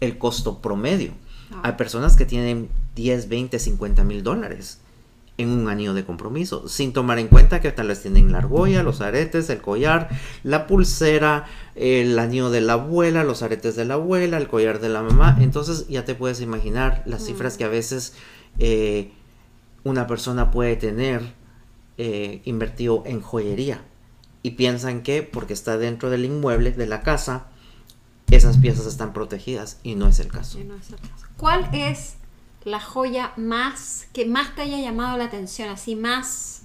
[0.00, 1.12] el costo promedio.
[1.52, 1.60] Ah.
[1.64, 4.78] Hay personas que tienen 10, 20, 50 mil dólares
[5.36, 8.82] en un anillo de compromiso, sin tomar en cuenta que tal vez tienen la argolla,
[8.82, 10.08] los aretes, el collar,
[10.42, 14.88] la pulsera, el anillo de la abuela, los aretes de la abuela, el collar de
[14.88, 15.36] la mamá.
[15.38, 18.14] Entonces ya te puedes imaginar las cifras que a veces
[18.58, 19.12] eh,
[19.84, 21.34] una persona puede tener
[21.96, 23.82] eh, invertido en joyería.
[24.42, 27.48] Y piensan que porque está dentro del inmueble, de la casa,
[28.30, 30.58] esas piezas están protegidas y no es el caso.
[30.60, 31.26] No es el caso.
[31.36, 32.14] ¿Cuál es
[32.64, 35.70] la joya más que más te haya llamado la atención?
[35.70, 36.62] Así más,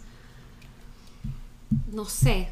[1.91, 2.49] no sé,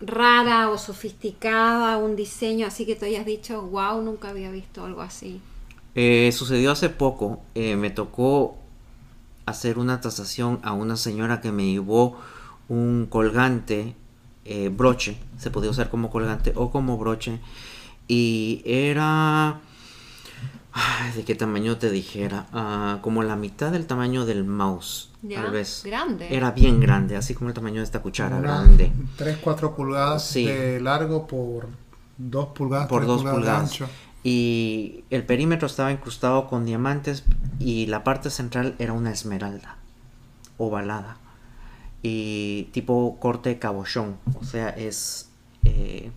[0.00, 5.02] rara o sofisticada, un diseño así que tú hayas dicho, wow, nunca había visto algo
[5.02, 5.40] así.
[5.94, 8.61] Eh, sucedió hace poco, eh, me tocó
[9.46, 12.16] hacer una tasación a una señora que me llevó
[12.68, 13.94] un colgante,
[14.44, 17.40] eh, broche, se podía usar como colgante o como broche,
[18.08, 19.60] y era...
[20.72, 22.46] ay, ¿De qué tamaño te dijera?
[22.52, 25.82] Ah, como la mitad del tamaño del mouse, Ya, tal vez.
[25.84, 26.34] grande.
[26.34, 28.92] Era bien grande, así como el tamaño de esta cuchara Una- grande.
[29.16, 30.44] 3, 4 pulgadas Sí.
[30.46, 31.68] de largo por
[32.18, 33.62] 2 pulgadas, por tres dos de pulgadas.
[33.70, 33.86] ancho.
[34.24, 37.24] Y el perímetro estaba incrustado con diamantes
[37.58, 39.76] y la parte central era una esmeralda
[40.58, 41.16] ovalada
[42.02, 44.16] y tipo corte cabochón.
[44.40, 45.28] O sea, es...
[45.64, 46.10] eh,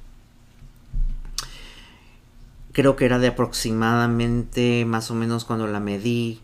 [2.74, 6.42] creo que era de aproximadamente más o menos cuando la medí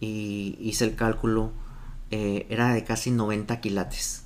[0.00, 1.52] y hice el cálculo,
[2.10, 4.24] eh, era de casi 90 quilates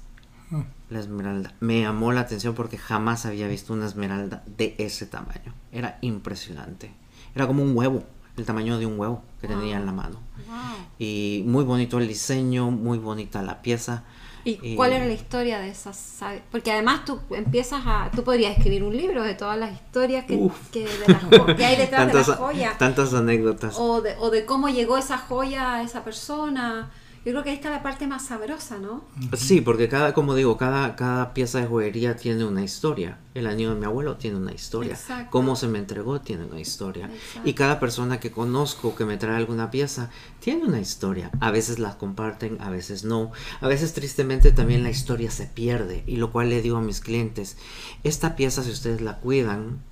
[0.50, 0.62] Mm.
[0.90, 1.54] La esmeralda.
[1.60, 5.54] Me llamó la atención porque jamás había visto una esmeralda de ese tamaño.
[5.72, 6.92] Era impresionante.
[7.34, 8.04] Era como un huevo,
[8.36, 10.20] el tamaño de un huevo que tenía en la mano.
[10.46, 10.56] Wow.
[10.98, 14.04] Y muy bonito el diseño, muy bonita la pieza.
[14.44, 16.20] ¿Y, cuál era la historia de esas?
[16.50, 18.10] Porque además tú empiezas a...
[18.14, 22.78] Tú podrías escribir un libro de todas las historias que, hay detrás de la joya.
[22.78, 23.76] Tantas anécdotas.
[23.78, 26.90] O de, o de cómo llegó esa joya a esa persona.
[27.28, 29.04] Yo creo que ahí está la parte más sabrosa, ¿no?
[29.36, 33.18] Sí, porque cada, como digo, cada, cada pieza de joyería tiene una historia.
[33.34, 34.94] El anillo de mi abuelo tiene una historia.
[34.94, 35.30] Exacto.
[35.30, 37.10] Cómo se me entregó tiene una historia.
[37.44, 40.08] Y cada persona que conozco que me trae alguna pieza
[40.40, 41.30] tiene una historia.
[41.38, 43.30] A veces las comparten, a veces no.
[43.60, 46.04] A veces tristemente también la historia se pierde.
[46.06, 47.58] Y lo cual le digo a mis clientes,
[48.04, 49.82] esta pieza si ustedes la cuidan,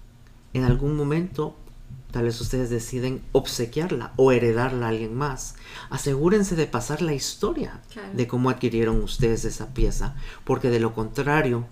[0.55, 1.55] en algún momento
[2.11, 5.57] Tal vez ustedes deciden obsequiarla o heredarla a alguien más.
[5.91, 7.81] Asegúrense de pasar la historia
[8.15, 11.67] de cómo adquirieron ustedes esa pieza, porque de lo contrario,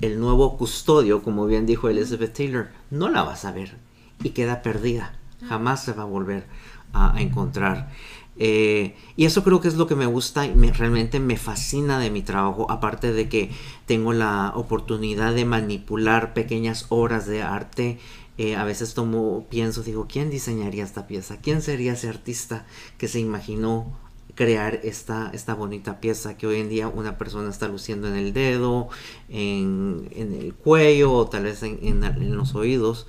[0.00, 3.76] el nuevo custodio, como bien dijo Elizabeth Taylor, no la va a saber
[4.22, 5.14] y queda perdida.
[5.42, 5.46] Ah.
[5.50, 6.46] Jamás se va a volver
[6.92, 7.90] a, encontrar.
[8.36, 11.98] Eh, y eso creo que es lo que me gusta y me, realmente me fascina
[11.98, 13.50] de mi trabajo, aparte de que
[13.86, 17.98] tengo la oportunidad de manipular pequeñas obras de arte
[18.38, 21.38] eh, a veces tomo, pienso, digo, ¿quién diseñaría esta pieza?
[21.40, 22.66] ¿Quién sería ese artista
[22.96, 23.98] que se imaginó
[24.36, 28.32] crear esta, esta bonita pieza que hoy en día una persona está luciendo en el
[28.32, 28.90] dedo,
[29.28, 33.08] en, el cuello o tal vez en, los oídos?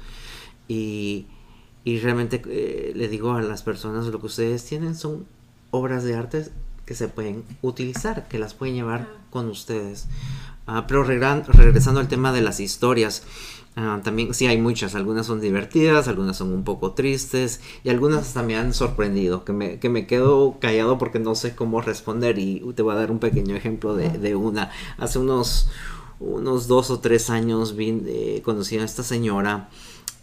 [0.68, 1.28] Y,
[1.86, 5.28] realmente eh, le digo a las personas, lo que ustedes tienen son
[5.70, 6.50] obras de arte
[6.88, 10.08] que se pueden utilizar, que las pueden llevar con ustedes.
[10.66, 13.24] Ah, pero regresando al tema de las historias,
[13.76, 18.34] Ah, también sí hay muchas, algunas son divertidas, algunas son un poco tristes y algunas
[18.34, 22.40] también me han sorprendido, que me, que me quedo callado porque no sé cómo responder
[22.40, 24.72] y te voy a dar un pequeño ejemplo de, una.
[24.98, 25.70] Hace unos,
[26.20, 29.70] unos dos o tres años vi, eh, conocí a esta señora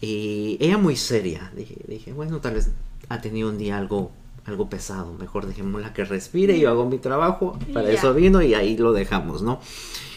[0.01, 2.69] y ella muy seria, dije, dije, bueno, tal vez
[3.09, 4.11] ha tenido un día algo
[4.45, 8.77] algo pesado, mejor dejémosla que respire, yo hago mi trabajo, para eso vino y ahí
[8.77, 9.59] lo dejamos, ¿no?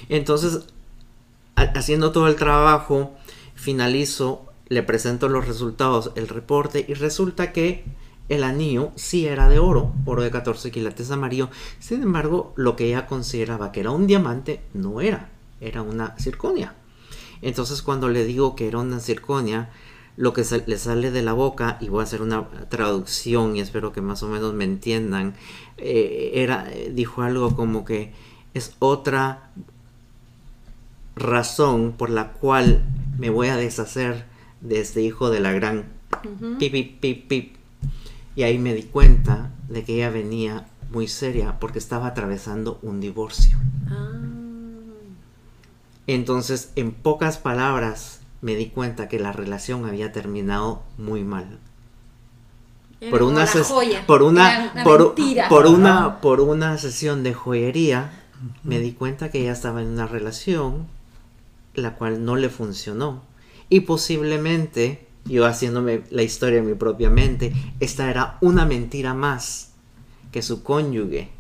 [0.09, 0.61] Entonces,
[1.57, 3.13] haciendo todo el trabajo,
[3.61, 7.85] finalizo, le presento los resultados, el reporte y resulta que
[8.31, 11.51] el anillo sí era de oro, oro de 14 quilates amarillo.
[11.79, 15.31] Sin embargo, lo que ella consideraba que era un diamante no era,
[15.61, 16.75] era una circonia.
[17.43, 19.71] Entonces cuando le digo que era una circonia,
[20.17, 23.93] lo que le sale de la boca, y voy a hacer una traducción y espero
[23.93, 25.35] que más o menos me entiendan,
[25.77, 28.15] eh, era, dijo algo como que
[28.55, 29.53] es otra
[31.21, 32.83] razón por la cual
[33.19, 34.25] me voy a deshacer
[34.61, 35.85] de este hijo de la gran
[36.59, 37.57] pip, pip, pip, pip.
[38.35, 43.01] Y ahí me di cuenta de que ella venía muy seria porque estaba atravesando un
[43.01, 43.59] divorcio.
[43.89, 44.21] Ah.
[46.07, 51.59] Entonces, en pocas palabras, me di cuenta que la relación había terminado muy mal.
[53.11, 53.47] por una,
[54.07, 55.15] por una, por,
[55.49, 58.11] por, una por una sesión de joyería
[58.63, 60.87] me di cuenta que ella estaba en una relación
[61.81, 63.23] la cual no le funcionó.
[63.69, 69.73] Y posiblemente, yo haciéndome la historia en mi propia mente, esta era una mentira más
[70.33, 71.31] que su cónyuge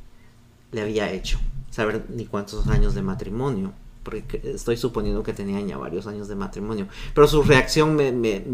[0.73, 1.39] le había hecho.
[1.71, 3.73] Saber ni cuántos años de matrimonio,
[4.03, 6.89] porque estoy suponiendo que tenía ya varios años de matrimonio.
[7.15, 8.45] Pero su reacción me, me,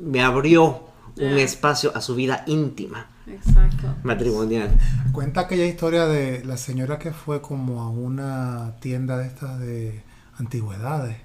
[0.00, 0.84] me, abrió
[1.16, 3.08] un espacio a su vida íntima.
[3.26, 3.94] Exacto.
[4.02, 4.78] Matrimonial.
[5.12, 10.02] Cuenta aquella historia de la señora que fue como a una tienda de estas de
[10.38, 11.16] antigüedades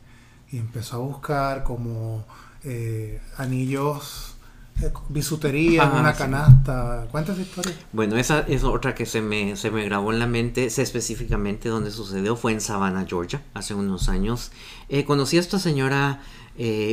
[0.51, 2.25] y empezó a buscar como
[2.63, 4.35] eh, anillos,
[4.81, 7.07] eh, bisutería en una canasta.
[7.11, 7.75] ¿Cuántas historias?
[7.93, 11.69] Bueno, esa es otra que se me, se me grabó en la mente, sé específicamente
[11.69, 14.51] dónde sucedió, fue en Savannah, Georgia, hace unos años.
[14.89, 16.21] Eh, conocí a esta señora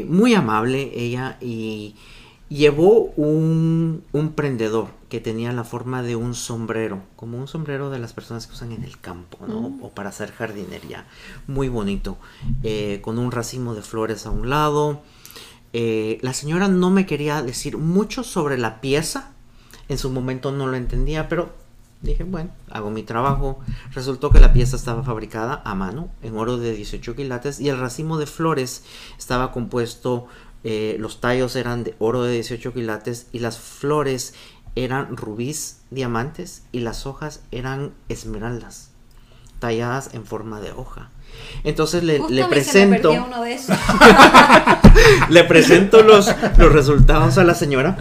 [0.08, 1.96] muy amable, ella, y
[2.48, 7.98] llevó un, un prendedor que tenía la forma de un sombrero, como un sombrero de
[7.98, 9.78] las personas que usan en el campo, ¿no?
[9.80, 11.06] O para hacer jardinería.
[11.46, 12.18] Muy bonito,
[12.62, 15.02] eh, con un racimo de flores a un lado.
[15.72, 19.30] Eh, la señora no me quería decir mucho sobre la pieza.
[19.88, 21.54] En su momento no lo entendía, pero
[22.02, 23.60] dije, bueno, hago mi trabajo.
[23.92, 27.78] Resultó que la pieza estaba fabricada a mano, en oro de 18 quilates, y el
[27.78, 28.82] racimo de flores
[29.16, 30.26] estaba compuesto
[30.68, 34.34] eh, los tallos eran de oro de 18 quilates y las flores
[34.76, 38.90] eran rubíes, diamantes y las hojas eran esmeraldas,
[39.58, 41.10] talladas en forma de hoja.
[41.64, 43.12] Entonces le, presento.
[45.30, 47.98] le presento los, los resultados a la señora.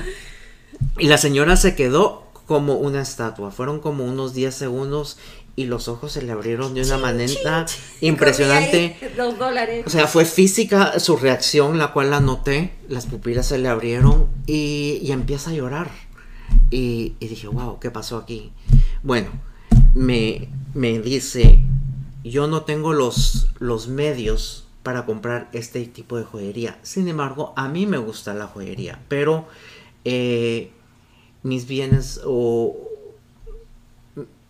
[0.97, 3.51] Y la señora se quedó como una estatua.
[3.51, 5.17] Fueron como unos 10 segundos
[5.55, 7.65] y los ojos se le abrieron de una manera
[8.01, 8.97] impresionante.
[9.85, 12.73] O sea, fue física su reacción, la cual la noté.
[12.89, 15.89] Las pupilas se le abrieron y, y empieza a llorar.
[16.69, 18.51] Y, dije, wow, ¿qué pasó aquí?
[19.03, 19.29] Bueno,
[19.93, 21.63] me me dice,
[22.23, 26.77] yo no tengo los, los medios para comprar este tipo de joyería.
[26.83, 29.47] Sin embargo, a mí me gusta la joyería, pero
[30.03, 30.71] eh,
[31.43, 32.75] mis bienes o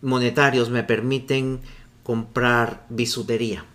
[0.02, 1.62] monetarios me permiten
[2.04, 3.66] comprar bisutería.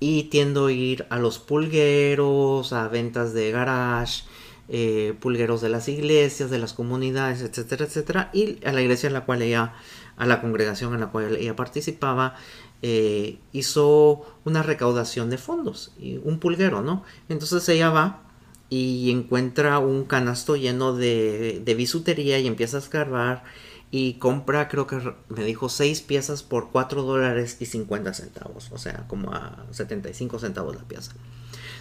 [0.00, 4.24] Y tiendo a ir a los pulgueros, a ventas de garage,
[4.68, 8.30] eh, pulgueros de las iglesias, de las comunidades, etcétera, etcétera.
[8.32, 9.74] Y a la iglesia en la cual ella,
[10.16, 12.36] a la congregación en la cual ella participaba,
[12.82, 17.02] eh, hizo una recaudación de fondos, y un pulguero, ¿no?
[17.28, 18.22] Entonces ella va
[18.70, 23.44] y encuentra un canasto lleno de, de bisutería y empieza a escarbar
[23.90, 28.78] y compra, creo que me dijo, seis piezas por 4 dólares y 50 centavos, o
[28.78, 31.12] sea, como a 75 centavos la pieza.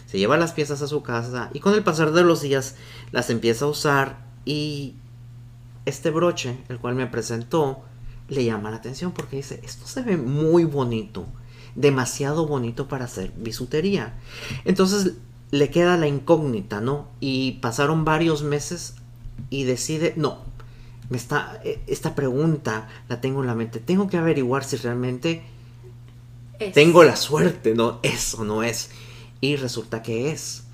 [0.08, 2.76] Se lleva las piezas a su casa y con el pasar de los días
[3.12, 4.96] las empieza a usar y
[5.86, 7.84] este broche, el cual me presentó,
[8.30, 11.26] le llama la atención porque dice, esto se ve muy bonito,
[11.76, 14.18] demasiado bonito para hacer bisutería.
[14.66, 15.14] Entonces
[15.52, 17.08] le queda la incógnita, ¿no?
[17.20, 18.96] Y pasaron varios meses
[19.50, 20.40] y decide, no,
[21.10, 25.44] me está, e, esta pregunta la tengo en la mente, tengo que averiguar si realmente
[26.74, 28.00] tengo la suerte, ¿no?
[28.04, 28.90] Eso no es.
[29.42, 30.66] Y resulta que es.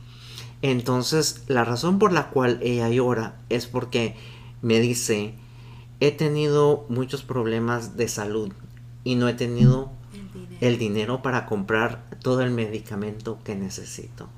[0.62, 4.16] Entonces, la razón por la cual ella llora es porque
[4.62, 5.36] me dice,
[6.00, 8.54] he tenido muchos problemas de salud
[9.04, 9.92] y no he tenido
[10.62, 14.30] el dinero, para comprar todo el medicamento que necesito.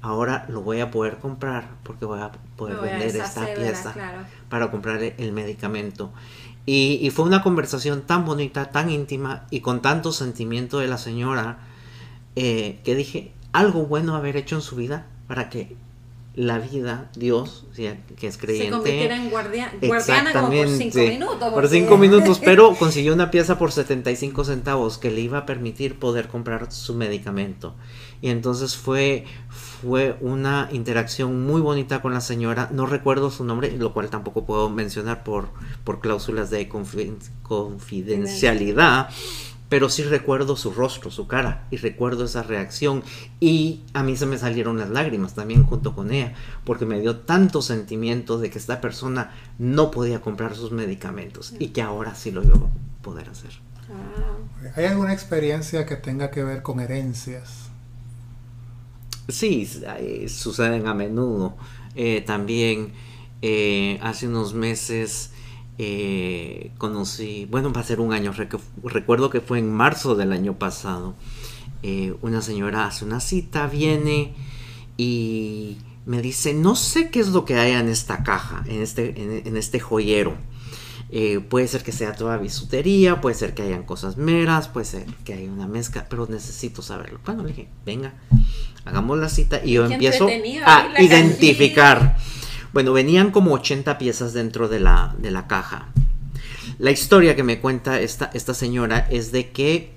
[0.00, 3.94] Ahora lo voy a poder comprar porque voy a poder vender esta pieza
[4.48, 6.10] para comprar el medicamento.
[6.66, 11.60] Y, fue una conversación tan bonita, tan íntima y con tanto sentimiento de la señora
[12.36, 15.76] eh, que dije, algo bueno haber hecho en su vida para que
[16.38, 18.66] la vida, Dios, que es creyente.
[18.66, 19.72] Se convirtiera en guardiana
[20.32, 21.52] como por cinco minutos.
[21.52, 25.98] Por cinco minutos, pero consiguió una pieza por 75 centavos que le iba a permitir
[25.98, 27.74] poder comprar su medicamento.
[28.22, 32.68] Y entonces fue, fue una interacción muy bonita con la señora.
[32.72, 35.48] No recuerdo su nombre, lo cual tampoco puedo mencionar por,
[35.82, 39.08] por cláusulas de confidencialidad
[39.68, 43.02] pero sí recuerdo su rostro, su cara, y recuerdo esa reacción.
[43.40, 47.16] Y a mí se me salieron las lágrimas también junto con ella, porque me dio
[47.16, 52.30] tanto sentimiento de que esta persona no podía comprar sus medicamentos y que ahora sí
[52.30, 53.50] lo iba a poder hacer.
[54.76, 57.68] ¿Hay alguna experiencia que tenga que ver con herencias?
[59.28, 59.68] Sí,
[60.28, 61.56] suceden a menudo.
[61.94, 62.92] Eh, también
[63.42, 65.32] eh, hace unos meses
[65.80, 68.32] eh, conocí, bueno, va a ser un año,
[68.82, 71.14] recuerdo que fue en marzo del año pasado.
[71.84, 74.34] Eh, una señora hace una cita, viene
[74.96, 79.42] y me dice, no sé qué es lo que hay en esta caja, en este,
[79.46, 80.34] en, este joyero.
[81.10, 85.06] Eh, puede ser que sea toda bisutería, puede ser que hayan cosas meras, puede ser
[85.24, 87.20] que haya una mezcla, pero necesito saberlo.
[87.24, 88.14] Bueno, le dije, venga,
[88.84, 90.26] hagamos la cita y yo empiezo
[90.66, 92.16] a identificar.
[92.72, 95.88] Bueno, venían como 80 piezas dentro de la, de la caja.
[96.78, 99.92] La historia que me cuenta esta, esta señora es de que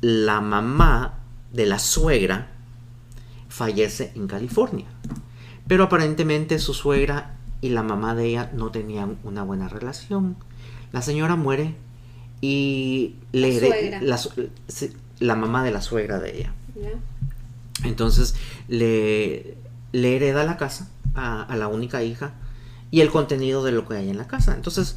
[0.00, 1.20] la mamá
[1.52, 2.48] de la suegra
[3.48, 4.86] fallece en California.
[5.66, 10.36] Pero aparentemente su suegra y la mamá de ella no tenían una buena relación.
[10.92, 11.74] La señora muere
[12.40, 14.18] y le la,
[15.20, 16.52] la, mamá de la suegra de ella.
[17.84, 18.34] Entonces
[18.68, 19.56] le,
[19.92, 22.32] le hereda la casa a, la única hija
[22.90, 24.54] y el contenido de lo que hay en la casa.
[24.54, 24.96] Entonces,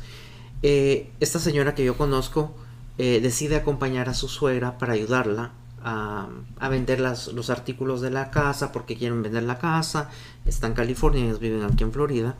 [0.61, 2.55] eh, esta señora que yo conozco
[2.97, 5.51] eh, decide acompañar a su suegra para ayudarla
[5.83, 6.29] a,
[6.69, 10.09] vender los artículos de la casa porque quieren vender la casa.
[10.45, 12.35] Está en California, ellos viven aquí en Florida.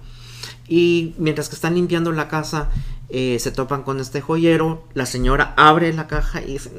[0.68, 2.70] Y mientras que están limpiando la casa,
[3.10, 4.88] eh, se topan con este joyero.
[4.94, 6.72] La señora abre la caja y dice,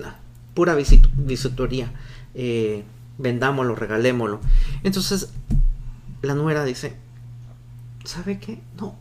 [0.54, 1.92] pura visitoría.
[3.18, 4.40] vendámoslo, regalémoslo.
[4.82, 5.30] Entonces
[6.22, 6.96] la nuera dice,
[8.04, 8.60] ¿sabe qué?
[8.78, 8.96] No,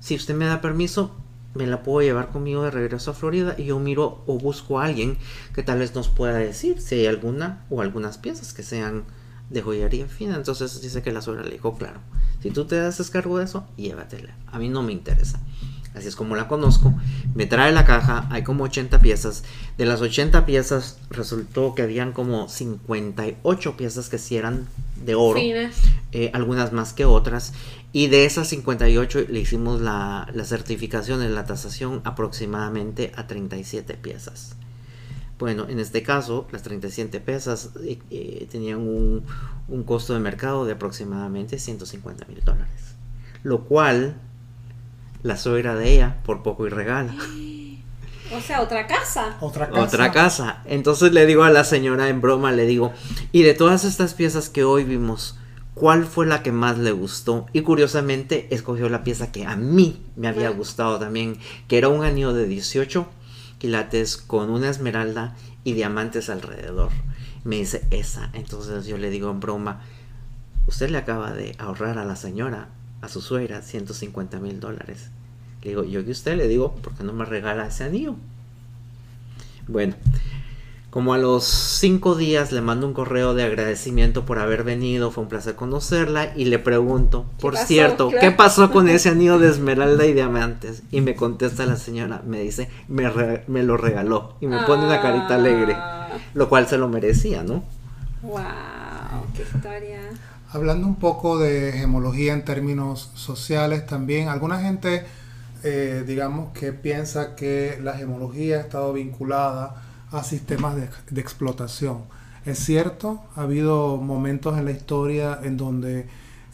[0.00, 1.14] si usted me da permiso,
[1.54, 4.84] me la puedo llevar conmigo de regreso a Florida y yo miro o busco a
[4.84, 5.18] alguien
[5.54, 9.04] que tal vez nos pueda decir si hay alguna o algunas piezas que sean
[9.50, 10.36] de joyería fina.
[10.36, 12.00] Entonces dice que la suegra le dijo, claro,
[12.40, 14.34] si tú te das cargo de eso, llévatela.
[14.46, 15.40] A mí no me interesa.
[15.94, 16.94] Así es como la conozco.
[17.34, 19.42] Me trae la caja, hay como 80 piezas.
[19.76, 24.68] De las 80 piezas resultó que habían como 58 piezas que sí eran
[25.04, 25.40] de oro.
[26.12, 27.52] Eh, algunas más que otras.
[27.92, 33.94] Y de esas 58 le hicimos la, la certificación en la tasación aproximadamente a 37
[33.94, 34.54] piezas.
[35.40, 39.24] Bueno, en este caso, las 37 piezas eh, eh, tenían un,
[39.68, 42.94] un costo de mercado de aproximadamente 150 mil dólares.
[43.42, 44.20] Lo cual
[45.22, 47.14] la suegra de ella por poco y regala.
[48.32, 49.36] O sea, otra casa.
[49.40, 49.82] Otra casa.
[49.82, 50.62] Otra casa.
[50.66, 52.92] Entonces le digo a la señora en broma, le digo,
[53.32, 55.36] y de todas estas piezas que hoy vimos,
[55.74, 57.46] ¿cuál fue la que más le gustó?
[57.52, 60.52] Y curiosamente escogió la pieza que a mí me había Ah.
[60.52, 63.08] gustado también, que era un anillo de 18
[63.58, 66.90] quilates con una esmeralda y diamantes alrededor.
[67.42, 68.30] Me dice esa.
[68.32, 69.80] Entonces yo le digo en broma,
[70.68, 72.68] usted le acaba de ahorrar a la señora,
[73.02, 75.10] a su suegra, 150 mil dólares.
[75.62, 78.16] Le digo, yo que usted le digo, ¿por qué no me regala ese anillo?
[79.68, 79.94] Bueno,
[80.90, 85.22] como a los cinco días le mando un correo de agradecimiento por haber venido, fue
[85.22, 87.66] un placer conocerla y le pregunto, por pasó?
[87.66, 90.82] cierto, ¿qué pasó con ese anillo de esmeralda y diamantes?
[90.90, 94.84] Y me contesta la señora, me dice, me, re- me lo regaló y me pone
[94.84, 97.62] una carita alegre, Ah, lo cual se lo merecía, ¿no?
[98.22, 100.09] Wow, qué historia.
[100.52, 105.04] Hablando un poco de gemología en términos sociales también, alguna gente,
[105.62, 111.98] eh, digamos, que piensa que la gemología ha estado vinculada a sistemas de, de explotación.
[112.44, 116.06] Es cierto, ha habido momentos en la historia en donde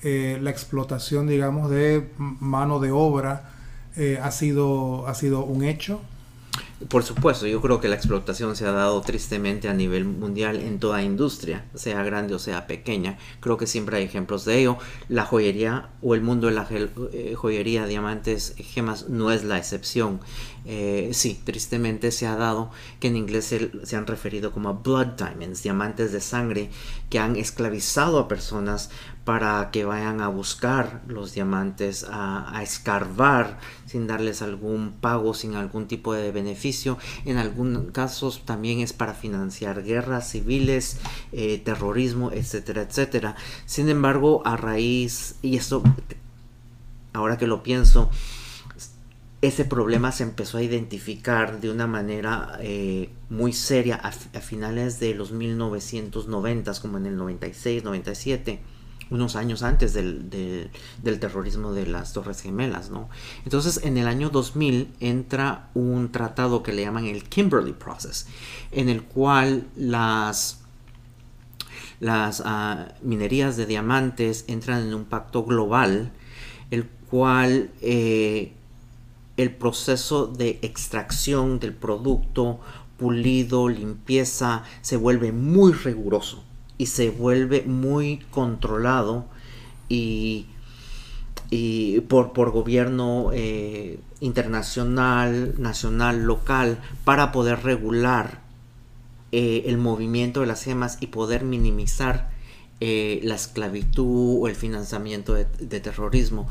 [0.02, 3.50] eh, la explotación, digamos, de mano de obra
[3.96, 6.00] eh, ha, sido, ha sido un hecho.
[6.88, 10.78] Por supuesto, yo creo que la explotación se ha dado tristemente a nivel mundial en
[10.78, 13.16] toda industria, sea grande o sea pequeña.
[13.40, 14.76] Creo que siempre hay ejemplos de ello.
[15.08, 20.20] La joyería o el mundo de la eh, joyería, diamantes, gemas no es la excepción.
[20.66, 25.62] Eh, sí, tristemente se ha dado que en inglés se, han referido como blood diamonds,
[25.62, 26.70] diamantes de sangre,
[27.08, 28.90] que han esclavizado a personas
[29.24, 35.54] para que vayan a buscar los diamantes, a, a escarbar sin darles algún pago, sin
[35.54, 36.98] algún tipo de beneficio.
[37.24, 40.98] En algunos casos también es para financiar guerras civiles,
[41.32, 43.36] eh, terrorismo, etcétera, etcétera.
[43.64, 45.82] Sin embargo, a raíz, y esto,
[47.12, 48.10] ahora que lo pienso,
[49.42, 55.14] ese problema se empezó a identificar de una manera eh, muy seria a, finales de
[55.14, 58.60] los 1990, como en el 96, 97
[59.08, 63.08] unos años antes del, del, terrorismo de las Torres Gemelas, ¿no?
[63.44, 68.26] Entonces, en el año 2000 entra un tratado que le llaman el Kimberley Process,
[68.72, 70.62] en el cual las,
[72.00, 76.10] las uh, minerías de diamantes entran en un pacto global,
[76.72, 78.54] el cual eh,
[79.36, 82.60] el proceso de extracción del producto,
[82.96, 86.42] pulido, limpieza, se vuelve muy riguroso
[86.78, 89.26] y se vuelve muy controlado
[89.88, 90.46] y,
[91.50, 98.40] y por, por, gobierno eh, internacional, nacional, local, para poder regular
[99.32, 102.30] eh, el movimiento de las gemas y poder minimizar
[102.80, 106.46] eh, la esclavitud o el financiamiento de, de, terrorismo.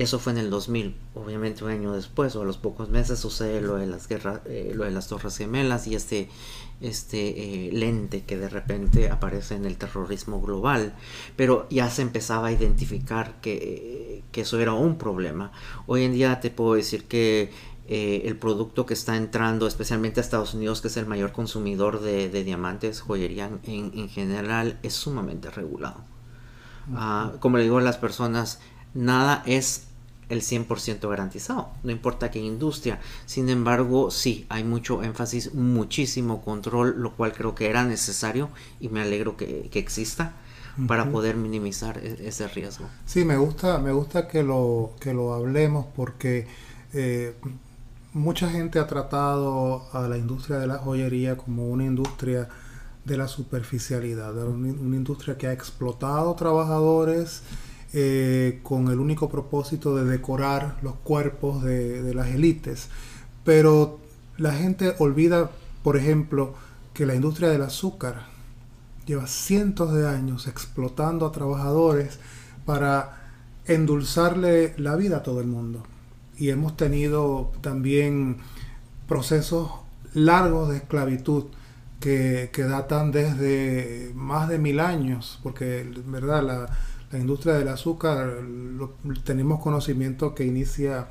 [0.00, 0.96] Eso fue en el 2000.
[1.14, 4.72] Obviamente un año después o a los pocos meses sucede lo de las guerras, eh,
[4.74, 6.30] lo de las Torres Gemelas y este
[6.80, 10.94] este eh, lente que de repente aparece en el terrorismo global,
[11.36, 15.52] pero ya se empezaba a identificar que, que eso era un problema.
[15.86, 17.52] Hoy en día te puedo decir que
[17.86, 22.00] eh, el producto que está entrando, especialmente a Estados Unidos, que es el mayor consumidor
[22.00, 26.06] de, de diamantes, joyería en, en, general, es sumamente regulado.
[26.88, 28.60] Uh uh, como le digo a las personas,
[28.94, 29.89] nada es
[30.30, 33.00] el 100% garantizado, no importa qué industria.
[33.26, 38.88] Sin embargo, sí, hay mucho énfasis, muchísimo control, lo cual creo que era necesario y
[38.88, 40.34] me alegro que, que exista
[40.78, 40.86] uh -huh.
[40.86, 42.86] para poder minimizar e ese riesgo.
[43.04, 46.46] Sí, me gusta, me gusta que lo, que lo hablemos porque
[46.92, 47.34] eh,
[48.12, 52.48] mucha gente ha tratado a la industria de la joyería como una industria
[53.04, 57.42] de la superficialidad, de una, una industria que ha explotado trabajadores,
[57.92, 62.88] eh, con el único propósito de decorar los cuerpos de, las élites.
[63.42, 63.98] Pero
[64.36, 65.50] la gente olvida,
[65.82, 66.54] por ejemplo,
[66.94, 68.26] que la industria del azúcar
[69.06, 72.20] lleva cientos de años explotando a trabajadores
[72.64, 73.32] para
[73.66, 75.82] endulzarle la vida a todo el mundo.
[76.38, 78.36] Y hemos tenido también
[79.08, 79.68] procesos
[80.14, 81.46] largos de esclavitud
[81.98, 86.42] que, que datan desde más de mil años, porque, ¿verdad?
[86.44, 86.68] La,
[87.10, 88.38] la industria del azúcar,
[89.24, 91.08] tenemos conocimiento que inicia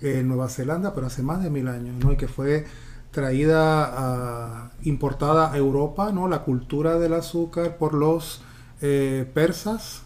[0.00, 2.12] en Nueva Zelanda, pero hace más de mil años, ¿no?
[2.12, 2.66] Y que fue
[3.10, 6.28] traída, importada a Europa, ¿no?
[6.28, 8.42] La cultura del azúcar por los
[8.80, 10.02] eh, persas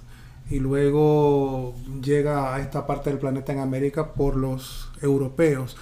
[0.51, 5.76] y luego llega a esta parte del planeta en América por los europeos.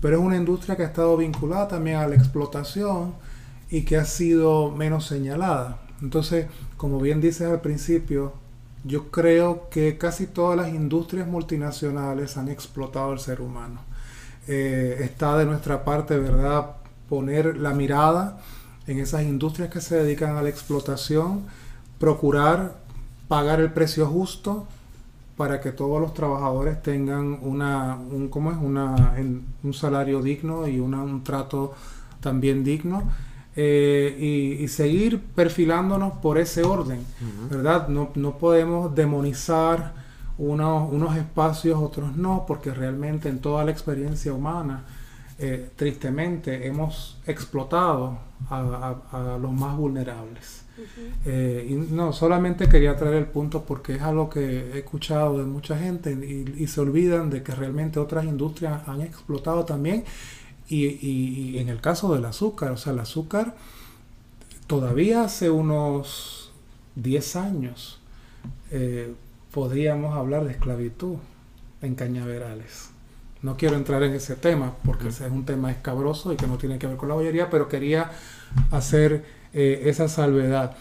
[0.00, 3.14] Pero es una industria que ha estado vinculada también a la explotación
[3.70, 5.80] y que ha sido menos señalada.
[6.02, 6.46] Entonces,
[6.76, 8.32] como bien dices al principio,
[8.86, 13.80] yo creo que casi todas las industrias multinacionales han explotado al ser humano.
[14.48, 16.76] eh, está de nuestra parte, ¿verdad?
[17.08, 18.38] Poner la mirada
[18.86, 21.44] en esas industrias que se dedican a la explotación,
[21.98, 22.76] procurar
[23.28, 24.66] pagar el precio justo
[25.36, 28.56] para que todos los trabajadores tengan una, un, ¿cómo es?
[28.58, 29.14] Una,
[29.62, 31.74] un salario digno y un trato
[32.20, 33.02] también digno.
[33.58, 37.00] Eh, y, seguir perfilándonos por ese orden,
[37.48, 37.88] ¿verdad?
[37.88, 39.94] No, no podemos demonizar
[40.36, 44.84] unos, unos espacios, otros no, porque realmente en toda la experiencia humana,
[45.38, 48.18] eh, tristemente, hemos explotado
[48.50, 50.64] a, los más vulnerables.
[51.24, 55.44] Eh, y no, solamente quería traer el punto porque es algo que he escuchado de
[55.44, 60.04] mucha gente y, se olvidan de que realmente otras industrias han explotado también.
[60.68, 63.54] Y, y, en el caso del azúcar, o sea, el azúcar
[64.66, 66.50] todavía hace unos
[66.96, 68.00] 10 años
[68.70, 69.14] eh,
[69.52, 71.16] podríamos hablar de esclavitud
[71.82, 72.90] en cañaverales.
[73.42, 76.58] No quiero entrar en ese tema porque ese es un tema escabroso y que no
[76.58, 78.10] tiene que ver con la bollería, pero quería
[78.70, 80.76] hacer eh, esa salvedad.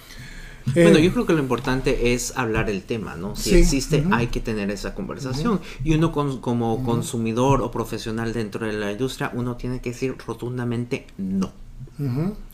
[0.74, 3.36] Bueno, eh, yo creo que lo importante es hablar el tema, ¿no?
[3.36, 5.62] Si existe, hay que tener esa conversación.
[5.84, 11.08] Y uno como consumidor o profesional dentro de la industria, uno tiene que decir rotundamente
[11.18, 11.52] no.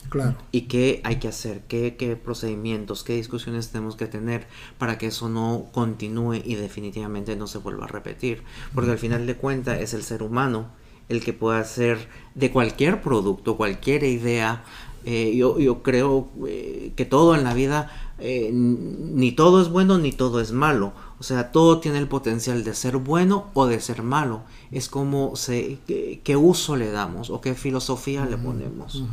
[0.08, 0.36] Claro.
[0.52, 1.62] ¿Y qué hay que hacer?
[1.68, 4.46] ¿Qué, ¿Qué, procedimientos, qué discusiones tenemos que tener
[4.76, 8.42] para que eso no continúe y definitivamente no se vuelva a repetir?
[8.74, 10.68] Porque al final de cuentas es el ser humano
[11.08, 14.64] el que puede hacer de cualquier producto, cualquier idea.
[15.04, 19.98] Eh, yo, yo, creo eh, que todo en la vida, eh, ni todo es bueno
[19.98, 20.92] ni todo es malo.
[21.18, 24.42] O sea, todo tiene el potencial de ser bueno o de ser malo.
[24.70, 29.04] Es como se, qué, uso le damos o qué filosofía le ponemos.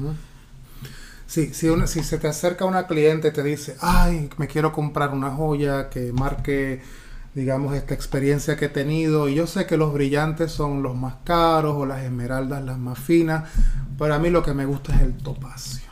[1.29, 5.11] Sí, si, si se te acerca una cliente y te dice, ay, me quiero comprar
[5.11, 6.81] una joya que marque,
[7.35, 11.17] digamos, esta experiencia que he tenido, y yo sé que los brillantes son los más
[11.23, 13.43] caros o las esmeraldas las más finas,
[13.99, 15.89] para mí lo que me gusta es el topacio.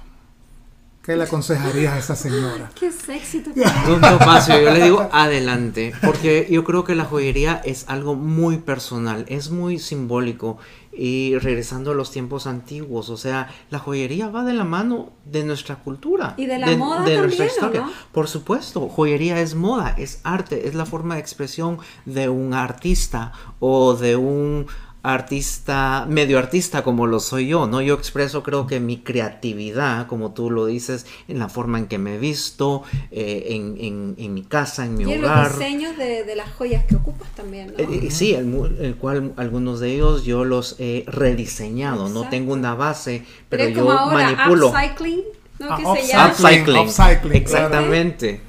[1.03, 2.71] ¿Qué le aconsejarías a esa señora?
[2.79, 3.43] Qué sexy
[3.87, 8.57] Un topacio, yo le digo adelante, porque yo creo que la joyería es algo muy
[8.57, 10.57] personal, es muy simbólico
[10.91, 15.43] y regresando a los tiempos antiguos, o sea, la joyería va de la mano de
[15.43, 16.33] nuestra cultura.
[16.37, 17.89] Y de la moda de nuestra historia.
[18.11, 23.31] Por supuesto, joyería es moda, es arte, es la forma de expresión de un artista
[23.59, 24.67] o de un
[25.07, 27.81] artista, medio artista como lo soy yo, ¿no?
[27.81, 31.97] Yo expreso creo que mi creatividad, como tú lo dices, en la forma en que
[31.97, 35.47] me he visto, eh, en, mi casa, en mi hogar.
[35.47, 37.79] Los diseños de, las joyas que ocupas también, ¿no?
[37.79, 43.23] Eh, sí, el, cual algunos de ellos yo los he rediseñado, no tengo una base,
[43.49, 44.67] pero, yo manipulo.
[44.67, 45.36] Upcycling.
[45.59, 45.67] ¿No?
[45.71, 47.35] Ah, que se llama upcycling.
[47.35, 48.41] Exactamente,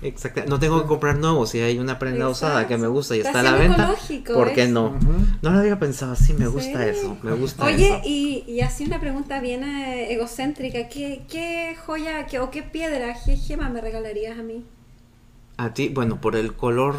[0.46, 1.50] No tengo que comprar nuevos.
[1.50, 3.94] Si hay una prenda usada que me gusta y está, a la venta,
[4.32, 4.98] ¿por qué no?
[5.42, 6.34] No lo había pensado así.
[6.34, 7.16] Me gusta eso.
[7.22, 10.88] Me gusta Oye, Y, y así una pregunta bien eh, egocéntrica.
[10.88, 14.64] ¿Qué, qué joya qué, o qué piedra, qué gema me regalarías a mí?
[15.56, 16.96] A ti, bueno, por el color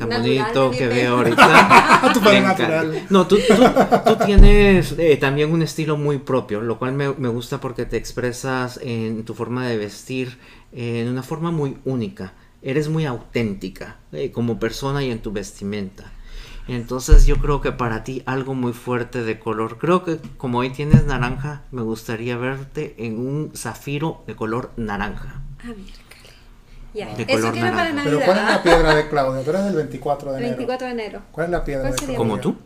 [0.00, 2.10] tan bonito que veo ahorita.
[2.14, 3.06] tu natural.
[3.10, 7.60] No, tú, tú, tienes eh, también un estilo muy propio, lo cual me, me, gusta
[7.60, 10.38] porque te expresas en tu forma de vestir
[10.72, 12.32] en una forma muy única.
[12.62, 16.12] Eres muy auténtica eh, como persona y en tu vestimenta.
[16.68, 19.78] Entonces yo creo que para ti algo muy fuerte de color.
[19.78, 25.42] Creo que como hoy tienes naranja, me gustaría verte en un zafiro de color naranja.
[26.94, 27.32] Ah, mira.
[27.32, 28.04] Eso quiero para Navidad.
[28.04, 29.44] Pero ¿cuál es la piedra de Claudia?
[29.44, 30.56] Tú eres del 24 de enero.
[30.56, 31.22] 24 de enero.
[31.30, 32.16] ¿Cuál es la piedra de Claudia?
[32.16, 32.56] Como tú.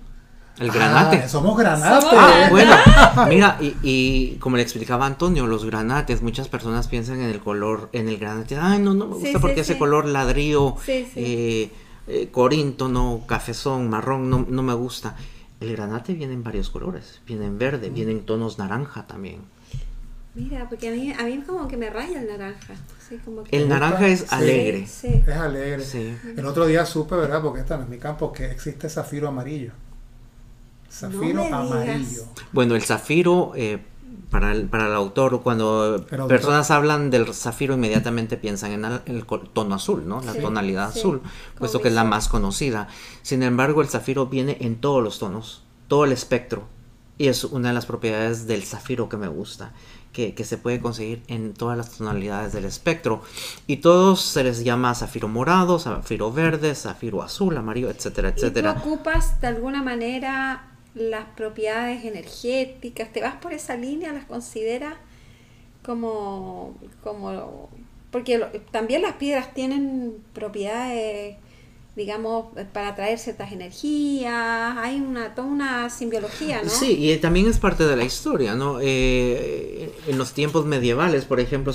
[0.58, 1.22] El granate.
[1.24, 2.08] Ah, somos granates.
[2.12, 2.72] Ah, bueno,
[3.28, 7.88] mira, y, y, como le explicaba Antonio, los granates, muchas personas piensan en el color,
[7.92, 8.56] en el granate.
[8.56, 11.70] Ay, no, no me gusta porque ese color ladrillo, eh,
[12.06, 15.16] eh, corinto, no, cafezón, marrón, no, no me gusta.
[15.58, 17.20] El granate viene en varios colores.
[17.26, 19.40] Viene en verde, viene en tonos naranja también.
[20.34, 22.74] Mira, porque a mí, a mí como que me raya el naranja.
[23.52, 24.82] el naranja es alegre.
[24.82, 25.84] Es alegre.
[26.36, 27.40] El otro día supe, ¿verdad?
[27.40, 29.72] Porque esta no es mi campo, que existe zafiro amarillo.
[30.90, 32.24] Zafiro amarillo.
[32.50, 33.78] Bueno, el zafiro, eh,
[34.28, 39.76] para, el, para el autor, cuando personas hablan del zafiro, inmediatamente piensan en el, tono
[39.76, 40.20] azul, ¿no?
[40.20, 41.22] La tonalidad azul,
[41.56, 42.88] puesto que es la más conocida.
[43.22, 46.64] Sin embargo, el zafiro viene en todos los tonos, todo el espectro.
[47.16, 49.72] Y es una de las propiedades del zafiro que me gusta
[50.14, 53.22] que, se puede conseguir en todas las tonalidades del espectro.
[53.66, 58.76] Y todos se les llama zafiro morado, zafiro verde, zafiro azul, amarillo, etcétera, etcétera.
[58.78, 63.12] ¿Y tú ocupas de alguna manera las propiedades energéticas?
[63.12, 64.12] ¿Te vas por esa línea?
[64.12, 64.94] ¿Las consideras
[65.84, 66.78] como...
[67.02, 67.68] como
[68.10, 68.38] porque
[68.70, 71.36] también las piedras tienen propiedades
[71.96, 76.68] digamos, para traer ciertas energías, hay una, toda una simbiología, ¿no?
[76.70, 78.78] Sí, y también es parte de la historia, ¿no?
[78.80, 81.72] Eh, en los tiempos medievales, por ejemplo,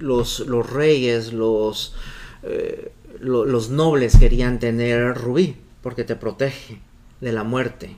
[0.00, 1.94] los, los reyes, los,
[2.42, 2.90] eh,
[3.20, 6.80] los nobles querían tener rubí, porque te protege
[7.20, 7.96] de la muerte.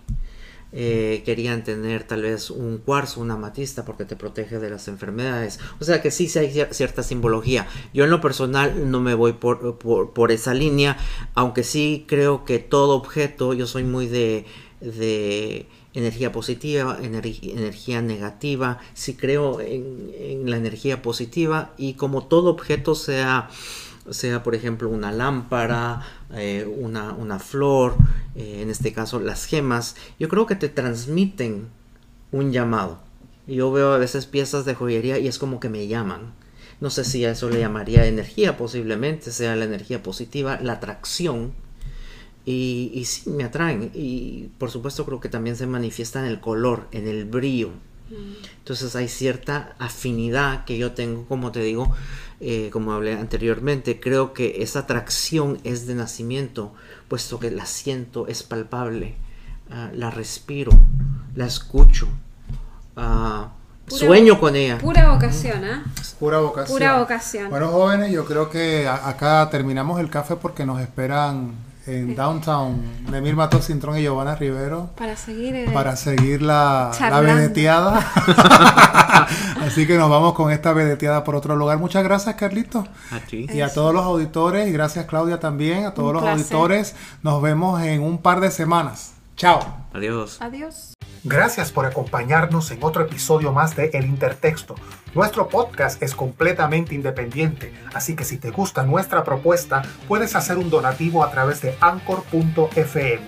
[0.73, 5.61] Eh, querían tener tal vez un cuarzo, una amatista porque te protege de las enfermedades.
[5.81, 7.67] O sea que sí, sí hay cierta simbología.
[7.95, 10.97] Yo en lo personal no me voy por, por, esa línea,
[11.35, 14.45] aunque sí creo que todo objeto, yo soy muy de,
[14.81, 22.51] de energía positiva, energía negativa, sí creo en, en la energía positiva y como todo
[22.51, 23.49] objeto sea
[24.11, 26.03] sea por ejemplo una lámpara,
[26.35, 27.97] eh, una, flor,
[28.35, 31.69] eh, en este caso las gemas, yo creo que te transmiten
[32.33, 33.01] un llamado.
[33.47, 36.35] Yo veo a veces piezas de joyería y es como que me llaman.
[36.81, 41.53] No sé si a eso le llamaría energía, posiblemente sea la energía positiva, la atracción.
[42.45, 43.91] Y, y sí, me atraen.
[43.95, 47.71] Y por supuesto creo que también se manifiesta en el color, en el brillo.
[48.59, 51.95] Entonces hay cierta afinidad que yo tengo, como te digo,
[52.41, 56.73] eh, como hablé anteriormente, creo que esa atracción es de nacimiento,
[57.09, 59.17] puesto que la siento, es palpable,
[59.71, 60.73] ah, la respiro,
[61.35, 62.09] la escucho,
[62.97, 63.53] ah,
[63.89, 64.79] sueño con ella.
[64.79, 65.83] Pura vocación, ¿eh?
[66.21, 66.77] Pura vocación.
[66.77, 67.51] Pura vocación.
[67.51, 71.55] Bueno, jóvenes, yo creo que acá terminamos el café porque nos esperan
[71.87, 74.91] en Downtown de Mir Matos Cintrón y Giovanna Rivero.
[74.97, 77.99] Para seguir eh, para seguir la, la vedeteada.
[79.61, 81.79] Así que nos vamos con esta vedeteada por otro lugar.
[81.79, 82.87] Muchas gracias Carlito.
[83.11, 83.47] A ti.
[83.53, 86.95] y a todos los auditores y gracias Claudia también a todos los auditores.
[87.23, 89.13] Nos vemos en un par de semanas.
[89.37, 89.61] Chao.
[89.93, 90.39] Adiós.
[90.41, 90.97] Adiós
[91.29, 94.77] Gracias por acompañarnos en otro episodio más de El Intertexto.
[95.13, 100.71] Nuestro podcast es completamente independiente, así que si te gusta nuestra propuesta, puedes hacer un
[100.71, 103.23] donativo a través de anchor.fm.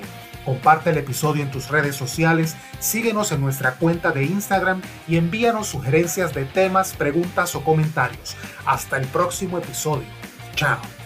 [0.44, 5.66] Comparte el episodio en tus redes sociales, síguenos en nuestra cuenta de Instagram y envíanos
[5.66, 8.36] sugerencias de temas, preguntas o comentarios.
[8.64, 10.06] Hasta el próximo episodio.
[10.54, 10.97] Chao.